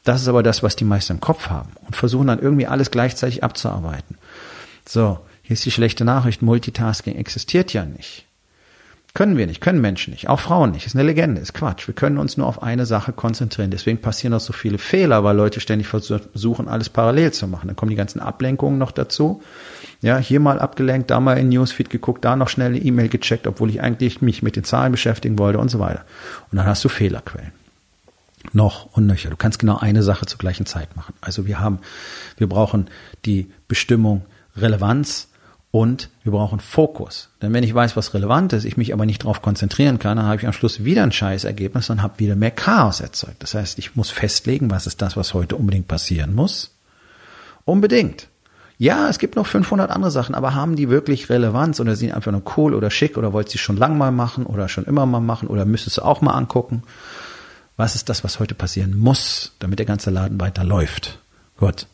Das 0.03 0.21
ist 0.21 0.27
aber 0.27 0.43
das, 0.43 0.63
was 0.63 0.75
die 0.75 0.83
meisten 0.83 1.13
im 1.13 1.21
Kopf 1.21 1.49
haben 1.49 1.71
und 1.85 1.95
versuchen 1.95 2.27
dann 2.27 2.39
irgendwie 2.39 2.67
alles 2.67 2.91
gleichzeitig 2.91 3.43
abzuarbeiten. 3.43 4.17
So, 4.87 5.19
hier 5.43 5.53
ist 5.53 5.65
die 5.65 5.71
schlechte 5.71 6.05
Nachricht. 6.05 6.41
Multitasking 6.41 7.15
existiert 7.15 7.71
ja 7.73 7.85
nicht. 7.85 8.25
Können 9.13 9.37
wir 9.37 9.45
nicht, 9.45 9.59
können 9.59 9.81
Menschen 9.81 10.11
nicht, 10.11 10.29
auch 10.29 10.39
Frauen 10.39 10.71
nicht. 10.71 10.85
Ist 10.85 10.95
eine 10.95 11.03
Legende, 11.03 11.41
ist 11.41 11.53
Quatsch. 11.53 11.85
Wir 11.85 11.93
können 11.93 12.17
uns 12.17 12.37
nur 12.37 12.47
auf 12.47 12.63
eine 12.63 12.85
Sache 12.85 13.11
konzentrieren. 13.11 13.69
Deswegen 13.69 13.99
passieren 13.99 14.33
auch 14.33 14.39
so 14.39 14.53
viele 14.53 14.77
Fehler, 14.77 15.25
weil 15.25 15.35
Leute 15.35 15.59
ständig 15.59 15.87
versuchen, 15.87 16.69
alles 16.69 16.87
parallel 16.87 17.33
zu 17.33 17.45
machen. 17.47 17.67
Dann 17.67 17.75
kommen 17.75 17.89
die 17.89 17.97
ganzen 17.97 18.21
Ablenkungen 18.21 18.77
noch 18.77 18.91
dazu. 18.91 19.43
Ja, 20.01 20.17
hier 20.17 20.39
mal 20.39 20.59
abgelenkt, 20.59 21.11
da 21.11 21.19
mal 21.19 21.37
in 21.37 21.49
Newsfeed 21.49 21.89
geguckt, 21.89 22.23
da 22.23 22.37
noch 22.37 22.47
schnell 22.47 22.67
eine 22.67 22.79
E-Mail 22.79 23.09
gecheckt, 23.09 23.47
obwohl 23.47 23.69
ich 23.69 23.81
eigentlich 23.81 24.21
mich 24.21 24.43
mit 24.43 24.55
den 24.55 24.63
Zahlen 24.63 24.93
beschäftigen 24.93 25.37
wollte 25.37 25.59
und 25.59 25.69
so 25.69 25.79
weiter. 25.79 26.05
Und 26.49 26.57
dann 26.57 26.65
hast 26.65 26.83
du 26.85 26.89
Fehlerquellen. 26.89 27.51
Noch 28.53 28.87
und 28.93 29.07
nöcher. 29.07 29.29
Du 29.29 29.35
kannst 29.35 29.59
genau 29.59 29.77
eine 29.77 30.03
Sache 30.03 30.25
zur 30.25 30.39
gleichen 30.39 30.65
Zeit 30.65 30.95
machen. 30.95 31.13
Also 31.21 31.45
wir 31.45 31.59
haben, 31.59 31.79
wir 32.37 32.47
brauchen 32.47 32.89
die 33.25 33.51
Bestimmung 33.67 34.25
Relevanz 34.55 35.27
und 35.71 36.09
wir 36.23 36.33
brauchen 36.33 36.59
Fokus. 36.59 37.29
Denn 37.41 37.53
wenn 37.53 37.63
ich 37.63 37.73
weiß, 37.73 37.95
was 37.95 38.13
relevant 38.13 38.51
ist, 38.53 38.65
ich 38.65 38.75
mich 38.75 38.93
aber 38.93 39.05
nicht 39.05 39.23
darauf 39.23 39.41
konzentrieren 39.41 39.99
kann, 39.99 40.17
dann 40.17 40.25
habe 40.25 40.35
ich 40.35 40.45
am 40.45 40.53
Schluss 40.53 40.83
wieder 40.83 41.03
ein 41.03 41.13
Scheißergebnis 41.13 41.89
und 41.89 42.01
habe 42.01 42.19
wieder 42.19 42.35
mehr 42.35 42.51
Chaos 42.51 42.99
erzeugt. 42.99 43.41
Das 43.41 43.53
heißt, 43.53 43.79
ich 43.79 43.95
muss 43.95 44.09
festlegen, 44.09 44.69
was 44.69 44.85
ist 44.85 45.01
das, 45.01 45.15
was 45.15 45.33
heute 45.33 45.55
unbedingt 45.55 45.87
passieren 45.87 46.35
muss. 46.35 46.75
Unbedingt. 47.63 48.27
Ja, 48.77 49.07
es 49.07 49.19
gibt 49.19 49.35
noch 49.35 49.45
500 49.45 49.91
andere 49.91 50.11
Sachen, 50.11 50.35
aber 50.35 50.55
haben 50.55 50.75
die 50.75 50.89
wirklich 50.89 51.29
Relevanz 51.29 51.79
oder 51.79 51.95
sind 51.95 52.13
einfach 52.13 52.31
nur 52.31 52.43
cool 52.57 52.73
oder 52.73 52.89
schick 52.89 53.15
oder 53.15 53.31
wollt 53.31 53.47
sie 53.47 53.59
schon 53.59 53.77
lang 53.77 53.97
mal 53.97 54.11
machen 54.11 54.45
oder 54.45 54.67
schon 54.67 54.85
immer 54.85 55.05
mal 55.05 55.19
machen 55.19 55.47
oder 55.47 55.65
müsstest 55.65 55.99
du 55.99 56.01
auch 56.01 56.21
mal 56.21 56.33
angucken? 56.33 56.83
Was 57.77 57.95
ist 57.95 58.09
das, 58.09 58.23
was 58.23 58.39
heute 58.39 58.55
passieren 58.55 58.97
muss, 58.97 59.53
damit 59.59 59.79
der 59.79 59.85
ganze 59.85 60.09
Laden 60.09 60.41
weiter 60.41 60.63
läuft? 60.63 61.19
Gut. 61.57 61.87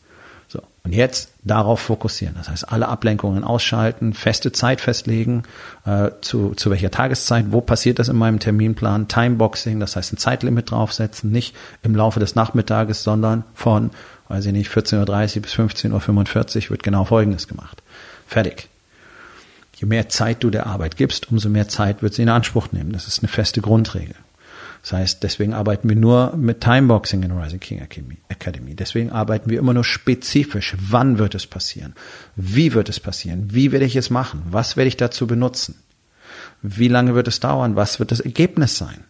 So. 0.48 0.62
Und 0.82 0.94
jetzt 0.94 1.30
darauf 1.44 1.78
fokussieren. 1.78 2.34
Das 2.38 2.48
heißt, 2.48 2.72
alle 2.72 2.88
Ablenkungen 2.88 3.44
ausschalten, 3.44 4.14
feste 4.14 4.50
Zeit 4.50 4.80
festlegen, 4.80 5.42
äh, 5.84 6.10
zu, 6.22 6.54
zu 6.54 6.70
welcher 6.70 6.90
Tageszeit, 6.90 7.46
wo 7.50 7.60
passiert 7.60 7.98
das 7.98 8.08
in 8.08 8.16
meinem 8.16 8.38
Terminplan, 8.38 9.08
Timeboxing, 9.08 9.78
das 9.78 9.94
heißt 9.94 10.14
ein 10.14 10.16
Zeitlimit 10.16 10.70
draufsetzen, 10.70 11.30
nicht 11.30 11.54
im 11.82 11.94
Laufe 11.94 12.18
des 12.18 12.34
Nachmittages, 12.34 13.02
sondern 13.02 13.44
von, 13.54 13.90
weiß 14.28 14.46
ich 14.46 14.52
nicht, 14.52 14.70
14.30 14.70 15.36
Uhr 15.36 15.42
bis 15.42 15.52
15.45 15.52 16.64
Uhr 16.64 16.70
wird 16.70 16.82
genau 16.82 17.04
Folgendes 17.04 17.46
gemacht. 17.46 17.82
Fertig. 18.26 18.70
Je 19.76 19.86
mehr 19.86 20.08
Zeit 20.08 20.42
du 20.42 20.50
der 20.50 20.66
Arbeit 20.66 20.96
gibst, 20.96 21.30
umso 21.30 21.50
mehr 21.50 21.68
Zeit 21.68 22.02
wird 22.02 22.14
sie 22.14 22.22
in 22.22 22.30
Anspruch 22.30 22.72
nehmen. 22.72 22.92
Das 22.92 23.06
ist 23.06 23.20
eine 23.20 23.28
feste 23.28 23.60
Grundregel. 23.60 24.16
Das 24.82 24.92
heißt, 24.92 25.22
deswegen 25.22 25.54
arbeiten 25.54 25.88
wir 25.88 25.96
nur 25.96 26.36
mit 26.36 26.60
Timeboxing 26.60 27.22
in 27.22 27.32
Rising 27.32 27.60
King 27.60 27.80
Academy. 28.28 28.74
Deswegen 28.74 29.10
arbeiten 29.10 29.50
wir 29.50 29.58
immer 29.58 29.74
nur 29.74 29.84
spezifisch. 29.84 30.76
Wann 30.80 31.18
wird 31.18 31.34
es 31.34 31.46
passieren? 31.46 31.94
Wie 32.36 32.74
wird 32.74 32.88
es 32.88 33.00
passieren? 33.00 33.48
Wie 33.52 33.72
werde 33.72 33.84
ich 33.84 33.96
es 33.96 34.10
machen? 34.10 34.42
Was 34.50 34.76
werde 34.76 34.88
ich 34.88 34.96
dazu 34.96 35.26
benutzen? 35.26 35.74
Wie 36.62 36.88
lange 36.88 37.14
wird 37.14 37.28
es 37.28 37.40
dauern? 37.40 37.76
Was 37.76 37.98
wird 37.98 38.12
das 38.12 38.20
Ergebnis 38.20 38.78
sein? 38.78 39.04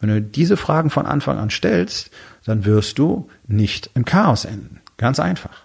Wenn 0.00 0.10
du 0.10 0.20
diese 0.20 0.56
Fragen 0.56 0.90
von 0.90 1.06
Anfang 1.06 1.38
an 1.38 1.50
stellst, 1.50 2.10
dann 2.44 2.64
wirst 2.64 2.98
du 2.98 3.28
nicht 3.46 3.90
im 3.94 4.04
Chaos 4.04 4.44
enden. 4.44 4.80
Ganz 4.98 5.18
einfach. 5.20 5.64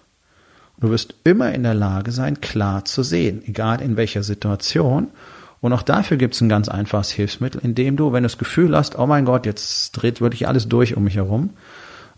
Du 0.80 0.90
wirst 0.90 1.14
immer 1.24 1.52
in 1.52 1.62
der 1.62 1.74
Lage 1.74 2.10
sein, 2.10 2.40
klar 2.40 2.84
zu 2.84 3.02
sehen, 3.02 3.42
egal 3.46 3.80
in 3.80 3.96
welcher 3.96 4.22
Situation 4.22 5.10
und 5.62 5.72
auch 5.72 5.82
dafür 5.82 6.16
gibt 6.18 6.34
es 6.34 6.40
ein 6.40 6.48
ganz 6.48 6.68
einfaches 6.68 7.12
Hilfsmittel, 7.12 7.60
indem 7.64 7.96
du, 7.96 8.12
wenn 8.12 8.24
du 8.24 8.28
das 8.28 8.36
Gefühl 8.36 8.76
hast, 8.76 8.98
oh 8.98 9.06
mein 9.06 9.24
Gott, 9.24 9.46
jetzt 9.46 9.92
dreht 9.92 10.20
wirklich 10.20 10.48
alles 10.48 10.68
durch 10.68 10.96
um 10.96 11.04
mich 11.04 11.14
herum, 11.14 11.50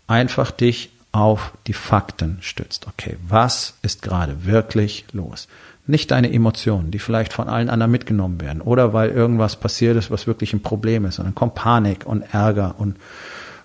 einfach 0.07 0.49
dich 0.49 0.89
auf 1.11 1.53
die 1.67 1.73
Fakten 1.73 2.39
stützt. 2.41 2.87
Okay, 2.87 3.17
was 3.29 3.75
ist 3.83 4.01
gerade 4.01 4.45
wirklich 4.45 5.05
los? 5.13 5.47
Nicht 5.85 6.09
deine 6.09 6.33
Emotionen, 6.33 6.89
die 6.89 6.97
vielleicht 6.97 7.33
von 7.33 7.47
allen 7.47 7.69
anderen 7.69 7.91
mitgenommen 7.91 8.41
werden 8.41 8.61
oder 8.61 8.93
weil 8.93 9.11
irgendwas 9.11 9.55
passiert 9.57 9.95
ist, 9.95 10.09
was 10.09 10.25
wirklich 10.25 10.51
ein 10.53 10.63
Problem 10.63 11.05
ist. 11.05 11.19
Dann 11.19 11.35
kommt 11.35 11.53
Panik 11.53 12.07
und 12.07 12.23
Ärger 12.33 12.73
und 12.79 12.97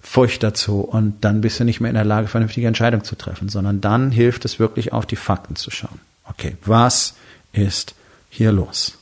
Furcht 0.02 0.42
dazu 0.42 0.80
und 0.80 1.25
dann 1.25 1.40
bist 1.40 1.58
du 1.58 1.64
nicht 1.64 1.80
mehr 1.80 1.90
in 1.90 1.94
der 1.94 2.04
Lage, 2.04 2.28
vernünftige 2.28 2.66
Entscheidungen 2.66 3.04
zu 3.04 3.16
treffen, 3.16 3.49
sondern 3.49 3.80
dann 3.80 4.10
hilft 4.10 4.44
es 4.44 4.58
wirklich 4.58 4.92
auf 4.92 5.06
die 5.06 5.16
Fakten 5.16 5.56
zu 5.56 5.70
schauen. 5.70 6.00
Okay, 6.25 6.58
was 6.66 7.14
ist 7.52 7.94
hier 8.28 8.52
los? 8.52 9.00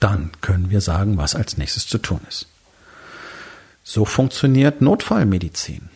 Dann 0.00 0.30
können 0.40 0.70
wir 0.70 0.80
sagen, 0.80 1.16
was 1.16 1.34
als 1.34 1.56
nächstes 1.56 1.86
zu 1.86 1.98
tun 1.98 2.20
ist. 2.28 2.46
So 3.82 4.04
funktioniert 4.04 4.80
Notfallmedizin. 4.80 5.90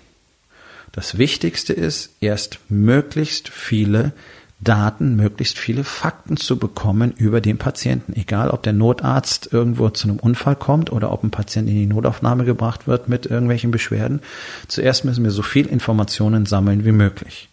Das 0.93 1.19
Wichtigste 1.19 1.73
ist, 1.73 2.11
erst 2.21 2.59
möglichst 2.69 3.49
viele 3.49 4.13
Daten, 4.61 5.17
möglichst 5.17 5.59
viele 5.59 5.85
Fakten 5.85 6.37
zu 6.37 6.59
bekommen 6.59 7.13
über 7.17 7.41
den 7.41 7.59
Patienten. 7.59 8.15
Egal, 8.15 8.51
ob 8.51 8.63
der 8.63 8.73
Notarzt 8.73 9.53
irgendwo 9.53 9.91
zu 9.91 10.09
einem 10.09 10.19
Unfall 10.19 10.57
kommt 10.57 10.93
oder 10.93 11.13
ob 11.13 11.23
ein 11.23 11.31
Patient 11.31 11.69
in 11.69 11.75
die 11.75 11.87
Notaufnahme 11.87 12.45
gebracht 12.45 12.87
wird 12.87 13.09
mit 13.09 13.27
irgendwelchen 13.27 13.71
Beschwerden. 13.71 14.21
Zuerst 14.69 15.05
müssen 15.05 15.25
wir 15.25 15.31
so 15.31 15.43
viel 15.43 15.67
Informationen 15.67 16.47
sammeln 16.47 16.85
wie 16.85 16.93
möglich. 16.93 17.49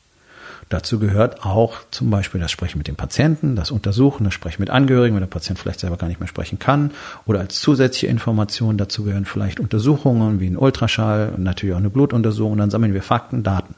Dazu 0.71 0.99
gehört 0.99 1.43
auch 1.45 1.79
zum 1.91 2.10
Beispiel 2.10 2.39
das 2.39 2.49
Sprechen 2.49 2.77
mit 2.77 2.88
dem 2.88 2.95
Patienten, 2.95 3.57
das 3.57 3.71
Untersuchen, 3.71 4.23
das 4.23 4.34
Sprechen 4.34 4.62
mit 4.62 4.69
Angehörigen, 4.69 5.15
wenn 5.15 5.21
der 5.21 5.27
Patient 5.27 5.60
vielleicht 5.60 5.81
selber 5.81 5.97
gar 5.97 6.07
nicht 6.07 6.21
mehr 6.21 6.29
sprechen 6.29 6.60
kann. 6.60 6.91
Oder 7.25 7.41
als 7.41 7.60
zusätzliche 7.60 8.07
Information 8.07 8.77
dazu 8.77 9.03
gehören 9.03 9.25
vielleicht 9.25 9.60
Untersuchungen 9.60 10.39
wie 10.39 10.47
ein 10.47 10.55
Ultraschall 10.55 11.34
und 11.36 11.43
natürlich 11.43 11.75
auch 11.75 11.79
eine 11.79 11.89
Blutuntersuchung. 11.89 12.57
Dann 12.57 12.69
sammeln 12.69 12.93
wir 12.93 13.03
Fakten, 13.03 13.43
Daten. 13.43 13.75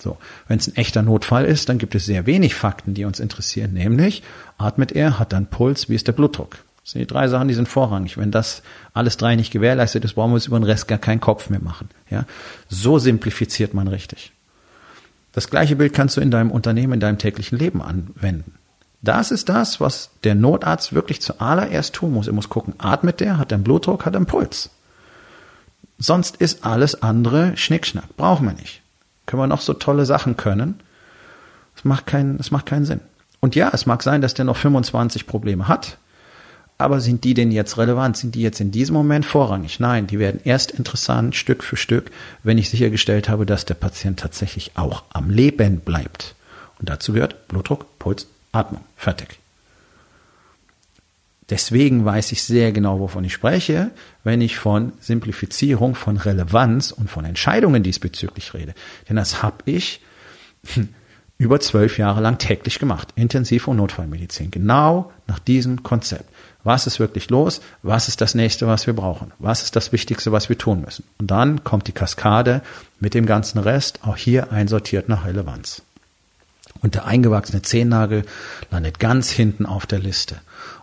So, 0.00 0.16
wenn 0.46 0.60
es 0.60 0.68
ein 0.68 0.76
echter 0.76 1.02
Notfall 1.02 1.44
ist, 1.44 1.68
dann 1.68 1.78
gibt 1.78 1.96
es 1.96 2.06
sehr 2.06 2.24
wenig 2.24 2.54
Fakten, 2.54 2.94
die 2.94 3.04
uns 3.04 3.18
interessieren, 3.18 3.72
nämlich 3.72 4.22
atmet 4.58 4.92
er, 4.92 5.18
hat 5.18 5.32
dann 5.32 5.46
Puls, 5.46 5.88
wie 5.88 5.96
ist 5.96 6.06
der 6.06 6.12
Blutdruck? 6.12 6.58
Das 6.84 6.92
sind 6.92 7.00
die 7.00 7.06
drei 7.08 7.26
Sachen, 7.26 7.48
die 7.48 7.54
sind 7.54 7.68
vorrangig. 7.68 8.16
Wenn 8.16 8.30
das 8.30 8.62
alles 8.94 9.16
drei 9.16 9.34
nicht 9.34 9.50
gewährleistet 9.50 10.04
ist, 10.04 10.14
brauchen 10.14 10.30
wir 10.30 10.34
uns 10.34 10.46
über 10.46 10.60
den 10.60 10.64
Rest 10.64 10.86
gar 10.86 10.98
keinen 10.98 11.20
Kopf 11.20 11.50
mehr 11.50 11.60
machen. 11.60 11.88
Ja, 12.10 12.26
so 12.68 13.00
simplifiziert 13.00 13.74
man 13.74 13.88
richtig. 13.88 14.32
Das 15.32 15.48
gleiche 15.48 15.76
Bild 15.76 15.94
kannst 15.94 16.16
du 16.16 16.20
in 16.20 16.30
deinem 16.30 16.50
Unternehmen, 16.50 16.94
in 16.94 17.00
deinem 17.00 17.18
täglichen 17.18 17.58
Leben 17.58 17.82
anwenden. 17.82 18.54
Das 19.00 19.30
ist 19.30 19.48
das, 19.48 19.80
was 19.80 20.10
der 20.22 20.34
Notarzt 20.34 20.92
wirklich 20.92 21.20
zuallererst 21.20 21.94
tun 21.94 22.12
muss. 22.12 22.28
Er 22.28 22.34
muss 22.34 22.48
gucken, 22.48 22.74
atmet 22.78 23.20
der, 23.20 23.38
hat 23.38 23.50
er 23.50 23.56
einen 23.56 23.64
Blutdruck, 23.64 24.06
hat 24.06 24.14
er 24.14 24.18
einen 24.18 24.26
Puls. 24.26 24.70
Sonst 25.98 26.36
ist 26.36 26.64
alles 26.64 27.02
andere 27.02 27.56
Schnickschnack. 27.56 28.16
Brauchen 28.16 28.46
wir 28.46 28.54
nicht. 28.54 28.82
Können 29.26 29.42
wir 29.42 29.46
noch 29.46 29.60
so 29.60 29.74
tolle 29.74 30.06
Sachen 30.06 30.36
können. 30.36 30.80
Es 31.76 31.84
macht 31.84 32.06
keinen, 32.06 32.38
es 32.38 32.50
macht 32.50 32.66
keinen 32.66 32.84
Sinn. 32.84 33.00
Und 33.40 33.56
ja, 33.56 33.70
es 33.72 33.86
mag 33.86 34.02
sein, 34.02 34.20
dass 34.20 34.34
der 34.34 34.44
noch 34.44 34.56
25 34.56 35.26
Probleme 35.26 35.66
hat. 35.66 35.98
Aber 36.82 37.00
sind 37.00 37.22
die 37.22 37.34
denn 37.34 37.52
jetzt 37.52 37.78
relevant? 37.78 38.16
Sind 38.16 38.34
die 38.34 38.42
jetzt 38.42 38.60
in 38.60 38.72
diesem 38.72 38.94
Moment 38.94 39.24
vorrangig? 39.24 39.78
Nein, 39.78 40.08
die 40.08 40.18
werden 40.18 40.40
erst 40.42 40.72
interessant 40.72 41.36
Stück 41.36 41.62
für 41.62 41.76
Stück, 41.76 42.10
wenn 42.42 42.58
ich 42.58 42.70
sichergestellt 42.70 43.28
habe, 43.28 43.46
dass 43.46 43.64
der 43.64 43.74
Patient 43.74 44.18
tatsächlich 44.18 44.72
auch 44.74 45.04
am 45.10 45.30
Leben 45.30 45.78
bleibt. 45.78 46.34
Und 46.80 46.88
dazu 46.88 47.12
gehört 47.12 47.46
Blutdruck, 47.46 47.86
Puls, 48.00 48.26
Atmung. 48.50 48.82
Fertig. 48.96 49.38
Deswegen 51.50 52.04
weiß 52.04 52.32
ich 52.32 52.42
sehr 52.42 52.72
genau, 52.72 52.98
wovon 52.98 53.22
ich 53.22 53.32
spreche, 53.32 53.92
wenn 54.24 54.40
ich 54.40 54.58
von 54.58 54.92
Simplifizierung, 55.00 55.94
von 55.94 56.16
Relevanz 56.16 56.90
und 56.90 57.08
von 57.08 57.24
Entscheidungen 57.24 57.84
diesbezüglich 57.84 58.54
rede. 58.54 58.74
Denn 59.08 59.16
das 59.16 59.42
habe 59.42 59.58
ich 59.66 60.00
über 61.42 61.58
zwölf 61.58 61.98
Jahre 61.98 62.20
lang 62.20 62.38
täglich 62.38 62.78
gemacht. 62.78 63.08
Intensiv- 63.16 63.66
und 63.66 63.76
Notfallmedizin. 63.76 64.52
Genau 64.52 65.10
nach 65.26 65.40
diesem 65.40 65.82
Konzept. 65.82 66.30
Was 66.62 66.86
ist 66.86 67.00
wirklich 67.00 67.30
los? 67.30 67.60
Was 67.82 68.06
ist 68.06 68.20
das 68.20 68.36
nächste, 68.36 68.68
was 68.68 68.86
wir 68.86 68.94
brauchen? 68.94 69.32
Was 69.40 69.64
ist 69.64 69.74
das 69.74 69.90
Wichtigste, 69.90 70.30
was 70.30 70.48
wir 70.48 70.56
tun 70.56 70.82
müssen? 70.82 71.02
Und 71.18 71.32
dann 71.32 71.64
kommt 71.64 71.88
die 71.88 71.92
Kaskade 71.92 72.62
mit 73.00 73.14
dem 73.14 73.26
ganzen 73.26 73.58
Rest, 73.58 73.98
auch 74.02 74.16
hier 74.16 74.52
einsortiert 74.52 75.08
nach 75.08 75.26
Relevanz. 75.26 75.82
Und 76.80 76.94
der 76.94 77.06
eingewachsene 77.06 77.62
Zehennagel 77.62 78.24
landet 78.70 79.00
ganz 79.00 79.28
hinten 79.30 79.66
auf 79.66 79.84
der 79.86 79.98
Liste 79.98 80.36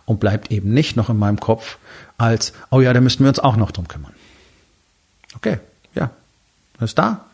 und 0.04 0.20
bleibt 0.20 0.50
eben 0.50 0.74
nicht 0.74 0.94
noch 0.94 1.08
in 1.08 1.16
meinem 1.16 1.40
Kopf 1.40 1.78
als, 2.18 2.52
oh 2.70 2.82
ja, 2.82 2.92
da 2.92 3.00
müssten 3.00 3.24
wir 3.24 3.30
uns 3.30 3.38
auch 3.38 3.56
noch 3.56 3.70
drum 3.70 3.88
kümmern. 3.88 4.12
Okay, 5.36 5.58
ja, 5.94 6.10
ist 6.80 6.98
da. 6.98 7.24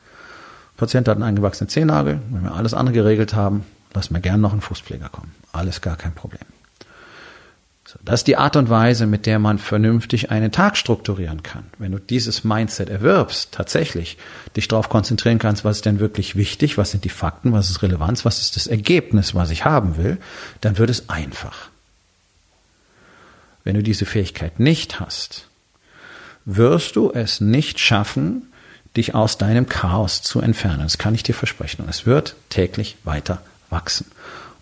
Patient 0.77 1.09
hat 1.09 1.17
einen 1.17 1.25
eingewachsenen 1.25 1.69
Zehennagel. 1.69 2.21
Wenn 2.31 2.43
wir 2.43 2.55
alles 2.55 2.75
andere 2.75 2.95
geregelt 2.95 3.35
haben, 3.35 3.65
lassen 3.95 4.15
wir 4.15 4.21
gern 4.21 4.41
noch 4.41 4.53
einen 4.53 4.61
Fußpfleger 4.61 5.09
kommen. 5.09 5.35
Alles 5.53 5.81
gar 5.81 5.97
kein 5.97 6.15
Problem. 6.15 6.41
Das 8.05 8.21
ist 8.21 8.27
die 8.27 8.37
Art 8.37 8.57
und 8.57 8.69
Weise, 8.69 9.07
mit 9.07 9.27
der 9.27 9.39
man 9.39 9.59
vernünftig 9.59 10.31
einen 10.31 10.51
Tag 10.51 10.77
strukturieren 10.77 11.43
kann. 11.43 11.65
Wenn 11.79 11.93
du 11.93 11.99
dieses 11.99 12.45
Mindset 12.45 12.89
erwirbst, 12.91 13.53
tatsächlich 13.53 14.19
dich 14.57 14.69
darauf 14.69 14.89
konzentrieren 14.89 15.39
kannst, 15.39 15.65
was 15.65 15.77
ist 15.77 15.87
denn 15.87 16.01
wirklich 16.01 16.37
wichtig, 16.37 16.79
was 16.79 16.91
sind 16.91 17.05
die 17.05 17.11
Fakten, 17.11 17.53
was 17.53 17.71
ist 17.71 17.83
Relevanz, 17.83 18.25
was 18.25 18.41
ist 18.41 18.57
das 18.57 18.67
Ergebnis, 18.67 19.35
was 19.35 19.51
ich 19.51 19.65
haben 19.65 19.97
will, 19.97 20.19
dann 20.61 20.79
wird 20.79 20.91
es 20.91 21.09
einfach. 21.09 21.69
Wenn 23.65 23.75
du 23.75 23.83
diese 23.83 24.05
Fähigkeit 24.05 24.61
nicht 24.61 25.01
hast, 25.01 25.47
wirst 26.45 26.97
du 26.97 27.13
es 27.13 27.41
nicht 27.41 27.79
schaffen, 27.79 28.53
dich 28.97 29.15
aus 29.15 29.39
deinem 29.39 29.69
Chaos 29.69 30.23
zu 30.23 30.41
entfernen. 30.41 30.83
Das 30.83 30.99
kann 30.99 31.15
ich 31.15 31.23
dir 31.23 31.35
versprechen. 31.35 31.83
Und 31.83 31.89
es 31.89 32.07
wird 32.07 32.37
täglich 32.49 32.97
weiter 33.05 33.43
wachsen. 33.71 34.07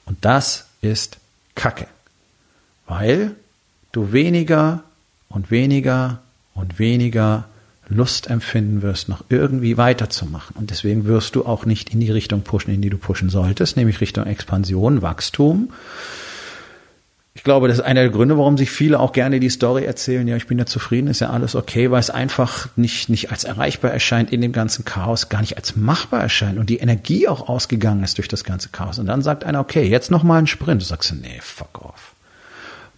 Und 0.05 0.25
das 0.25 0.67
ist 0.81 1.19
Kacke 1.55 1.87
weil 2.87 3.35
du 3.93 4.13
weniger 4.13 4.83
und 5.29 5.51
weniger 5.51 6.21
und 6.55 6.79
weniger 6.79 7.45
Lust 7.89 8.31
empfinden 8.31 8.83
wirst, 8.83 9.09
noch 9.09 9.25
irgendwie 9.29 9.77
weiterzumachen. 9.77 10.57
Und 10.57 10.71
deswegen 10.71 11.05
wirst 11.05 11.35
du 11.37 11.45
auch 11.45 11.67
nicht 11.67 11.91
in 11.91 12.01
die 12.01 12.11
Richtung 12.11 12.43
pushen, 12.43 12.73
in 12.73 12.81
die 12.81 12.89
du 12.89 12.97
pushen 12.97 13.29
solltest, 13.29 13.77
nämlich 13.77 14.01
Richtung 14.01 14.27
Expansion, 14.27 15.03
Wachstum. 15.03 15.71
Ich 17.37 17.43
glaube, 17.43 17.67
das 17.67 17.79
ist 17.79 17.85
einer 17.85 18.03
der 18.03 18.11
Gründe, 18.11 18.39
warum 18.39 18.57
sich 18.57 18.71
viele 18.71 19.01
auch 19.01 19.13
gerne 19.13 19.41
die 19.41 19.51
Story 19.51 19.85
erzählen, 19.85 20.27
ja, 20.29 20.37
ich 20.37 20.47
bin 20.47 20.57
ja 20.57 20.67
zufrieden, 20.67 21.09
ist 21.09 21.21
ja 21.21 21.31
alles 21.31 21.57
okay, 21.57 21.91
weil 21.91 21.99
es 21.99 22.09
einfach 22.09 22.69
nicht, 22.77 23.09
nicht 23.09 23.33
als 23.33 23.43
erreichbar 23.43 23.91
erscheint 23.91 24.33
in 24.33 24.41
dem 24.41 24.53
ganzen 24.53 24.85
Chaos, 24.85 25.29
gar 25.29 25.41
nicht 25.41 25.57
als 25.57 25.75
machbar 25.75 26.21
erscheint 26.21 26.59
und 26.59 26.71
die 26.71 26.79
Energie 26.79 27.27
auch 27.27 27.49
ausgegangen 27.49 28.05
ist 28.05 28.19
durch 28.19 28.29
das 28.29 28.45
ganze 28.45 28.69
Chaos. 28.69 29.01
Und 29.01 29.07
dann 29.07 29.21
sagt 29.21 29.43
einer, 29.43 29.59
okay, 29.59 29.83
jetzt 29.83 30.13
nochmal 30.13 30.39
ein 30.39 30.47
Sprint. 30.47 30.81
Du 30.81 30.87
sagst, 30.87 31.13
nee, 31.21 31.41
fuck 31.43 31.85
off. 31.85 32.15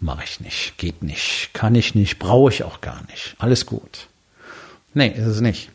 Mach 0.01 0.22
ich 0.22 0.40
nicht, 0.40 0.77
geht 0.77 1.03
nicht, 1.03 1.51
kann 1.55 1.75
ich 1.75 1.94
nicht, 1.94 2.18
brauche 2.18 2.53
ich 2.53 2.62
auch 2.62 2.83
gar 2.83 3.01
nicht. 3.11 3.37
Alles 3.38 3.64
gut. 3.64 4.09
Nee, 4.92 5.09
ist 5.09 5.27
es 5.27 5.40
nicht. 5.40 5.70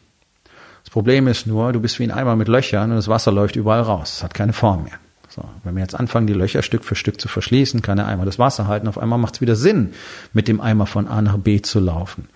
Das 0.84 0.92
Problem 0.92 1.28
ist 1.28 1.48
nur, 1.48 1.74
du 1.74 1.80
bist 1.80 1.98
wie 1.98 2.04
ein 2.04 2.12
Eimer 2.12 2.36
mit 2.36 2.48
Löchern 2.48 2.92
und 2.92 2.98
das 2.98 3.08
Wasser 3.08 3.32
läuft 3.32 3.56
überall 3.56 3.82
raus. 3.82 4.18
Es 4.18 4.24
hat 4.24 4.36
keine 4.36 4.54
Form 4.54 4.84
mehr. 4.84 5.00
So, 5.34 5.44
wenn 5.64 5.76
wir 5.76 5.82
jetzt 5.82 5.96
anfangen, 5.96 6.28
die 6.28 6.34
Löcher 6.34 6.62
Stück 6.62 6.84
für 6.84 6.96
Stück 6.96 7.22
zu 7.22 7.30
verschließen, 7.30 7.82
kann 7.82 7.98
der 7.98 8.08
Eimer 8.08 8.26
das 8.26 8.38
Wasser 8.38 8.68
halten. 8.68 8.90
Auf 8.90 8.98
einmal 8.98 9.18
macht 9.18 9.36
es 9.36 9.42
wieder 9.42 9.56
Sinn, 9.56 9.94
mit 10.34 10.50
dem 10.50 10.60
Eimer 10.60 10.86
von 10.86 11.08
A 11.08 11.22
nach 11.22 11.38
B 11.38 11.62
zu 11.62 11.80
laufen, 11.80 12.28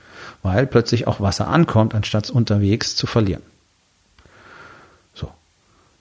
weil 0.43 0.65
plötzlich 0.65 1.05
auch 1.05 1.19
Wasser 1.19 1.49
ankommt, 1.49 1.93
anstatt 1.93 2.25
es 2.25 2.31
unterwegs 2.31 2.95
zu 2.95 3.05
verlieren. 3.05 3.43
So, 5.13 5.29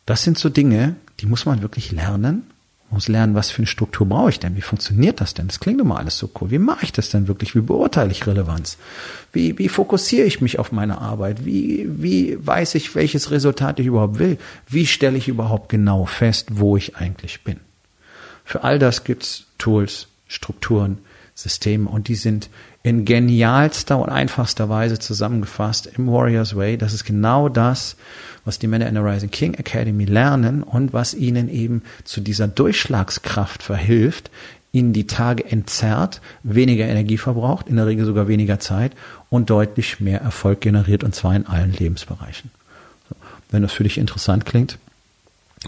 das 0.07 0.23
sind 0.23 0.39
so 0.39 0.49
Dinge, 0.49 0.95
die 1.19 1.27
muss 1.27 1.47
man 1.47 1.63
wirklich 1.63 1.91
lernen 1.91 2.49
muss 2.91 3.09
lernen, 3.09 3.35
was 3.35 3.51
für 3.51 3.59
eine 3.59 3.67
Struktur 3.67 4.09
brauche 4.09 4.31
ich 4.31 4.41
denn? 4.41 4.57
Wie 4.57 4.61
funktioniert 4.61 5.21
das 5.21 5.35
denn? 5.35 5.49
Das 5.49 5.61
klingt 5.61 5.81
immer 5.81 5.99
alles 5.99 6.19
so 6.19 6.31
cool. 6.41 6.51
Wie 6.51 6.59
mache 6.59 6.85
ich 6.85 6.93
das 6.93 7.11
denn 7.11 7.29
wirklich? 7.29 7.55
Wie 7.55 7.61
beurteile 7.61 8.13
ich 8.13 8.27
Relevanz? 8.27 8.79
Wie, 9.33 9.59
wie 9.59 9.69
fokussiere 9.69 10.27
ich 10.27 10.41
mich 10.41 10.59
auf 10.59 10.71
meine 10.71 10.99
Arbeit? 10.99 11.45
Wie, 11.45 11.89
wie 11.89 12.39
weiß 12.45 12.77
ich, 12.77 12.95
welches 12.95 13.31
Resultat 13.31 13.81
ich 13.81 13.87
überhaupt 13.87 14.19
will? 14.19 14.39
Wie 14.69 14.87
stelle 14.87 15.19
ich 15.19 15.29
überhaupt 15.29 15.69
genau 15.69 16.07
fest, 16.07 16.49
wo 16.53 16.77
ich 16.77 16.97
eigentlich 16.97 17.43
bin? 17.43 17.59
Für 18.45 18.63
all 18.63 18.79
das 18.79 19.05
gibt's 19.05 19.45
Tools, 19.59 20.09
Strukturen, 20.29 20.99
Systeme 21.35 21.89
und 21.89 22.09
die 22.09 22.15
sind 22.15 22.49
in 22.85 23.05
genialster 23.05 23.99
und 23.99 24.09
einfachster 24.09 24.69
Weise 24.69 24.99
zusammengefasst 24.99 25.91
im 25.99 26.07
Warriors 26.07 26.55
Way. 26.55 26.79
Das 26.79 26.93
ist 26.93 27.05
genau 27.05 27.49
das, 27.49 27.97
was 28.45 28.59
die 28.59 28.69
Männer 28.69 28.87
in 28.87 28.95
der 28.95 29.05
Rising 29.05 29.31
King 29.31 29.55
Academy 29.55 30.05
lernen 30.05 30.63
und 30.63 30.93
was 30.93 31.13
ihnen 31.15 31.49
eben 31.49 31.83
zu 32.05 32.21
dieser 32.21 32.47
Durchschlagskraft 32.47 33.63
verhilft, 33.63 34.31
ihnen 34.71 34.93
die 34.93 35.07
Tage 35.07 35.45
entzerrt, 35.45 36.21
weniger 36.43 36.87
Energie 36.87 37.19
verbraucht, 37.19 37.69
in 37.69 37.77
der 37.77 37.87
Regel 37.87 38.05
sogar 38.05 38.29
weniger 38.29 38.61
Zeit 38.61 38.93
und 39.31 39.51
deutlich 39.51 40.01
mehr 40.01 40.21
Erfolg 40.21 40.61
generiert 40.61 41.03
und 41.03 41.15
zwar 41.15 41.35
in 41.35 41.47
allen 41.47 41.73
Lebensbereichen. 41.73 42.51
Wenn 43.51 43.63
das 43.63 43.73
für 43.73 43.85
dich 43.85 43.99
interessant 43.99 44.47
klingt, 44.47 44.79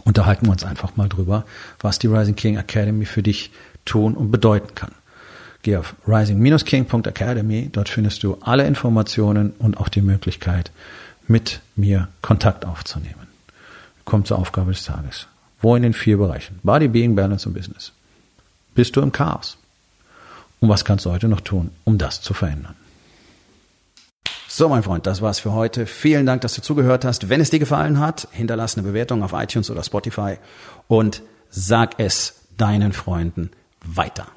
unterhalten 0.04 0.46
wir 0.46 0.52
uns 0.52 0.64
einfach 0.64 0.96
mal 0.96 1.08
drüber, 1.08 1.44
was 1.80 1.98
die 1.98 2.08
Rising 2.08 2.36
King 2.36 2.56
Academy 2.56 3.04
für 3.04 3.22
dich 3.22 3.50
tun 3.84 4.14
und 4.14 4.30
bedeuten 4.30 4.74
kann. 4.74 4.92
Geh 5.66 5.78
auf 5.78 5.96
rising-king.academy, 6.06 7.70
dort 7.72 7.88
findest 7.88 8.22
du 8.22 8.38
alle 8.40 8.64
Informationen 8.68 9.52
und 9.58 9.78
auch 9.78 9.88
die 9.88 10.00
Möglichkeit, 10.00 10.70
mit 11.26 11.60
mir 11.74 12.06
Kontakt 12.22 12.64
aufzunehmen. 12.64 13.26
Kommt 14.04 14.28
zur 14.28 14.38
Aufgabe 14.38 14.70
des 14.70 14.84
Tages. 14.84 15.26
Wo 15.60 15.74
in 15.74 15.82
den 15.82 15.92
vier 15.92 16.18
Bereichen? 16.18 16.60
Body, 16.62 16.86
Being, 16.86 17.16
Balance 17.16 17.48
und 17.48 17.54
Business. 17.54 17.90
Bist 18.76 18.94
du 18.94 19.00
im 19.00 19.10
Chaos? 19.10 19.58
Und 20.60 20.68
was 20.68 20.84
kannst 20.84 21.04
du 21.04 21.10
heute 21.10 21.26
noch 21.26 21.40
tun, 21.40 21.72
um 21.82 21.98
das 21.98 22.22
zu 22.22 22.32
verändern? 22.32 22.76
So, 24.46 24.68
mein 24.68 24.84
Freund, 24.84 25.04
das 25.08 25.20
war's 25.20 25.40
für 25.40 25.52
heute. 25.52 25.86
Vielen 25.86 26.26
Dank, 26.26 26.42
dass 26.42 26.54
du 26.54 26.62
zugehört 26.62 27.04
hast. 27.04 27.28
Wenn 27.28 27.40
es 27.40 27.50
dir 27.50 27.58
gefallen 27.58 27.98
hat, 27.98 28.28
hinterlass 28.30 28.78
eine 28.78 28.86
Bewertung 28.86 29.24
auf 29.24 29.32
iTunes 29.32 29.68
oder 29.68 29.82
Spotify 29.82 30.36
und 30.86 31.22
sag 31.50 31.98
es 31.98 32.42
deinen 32.56 32.92
Freunden 32.92 33.50
weiter. 33.84 34.28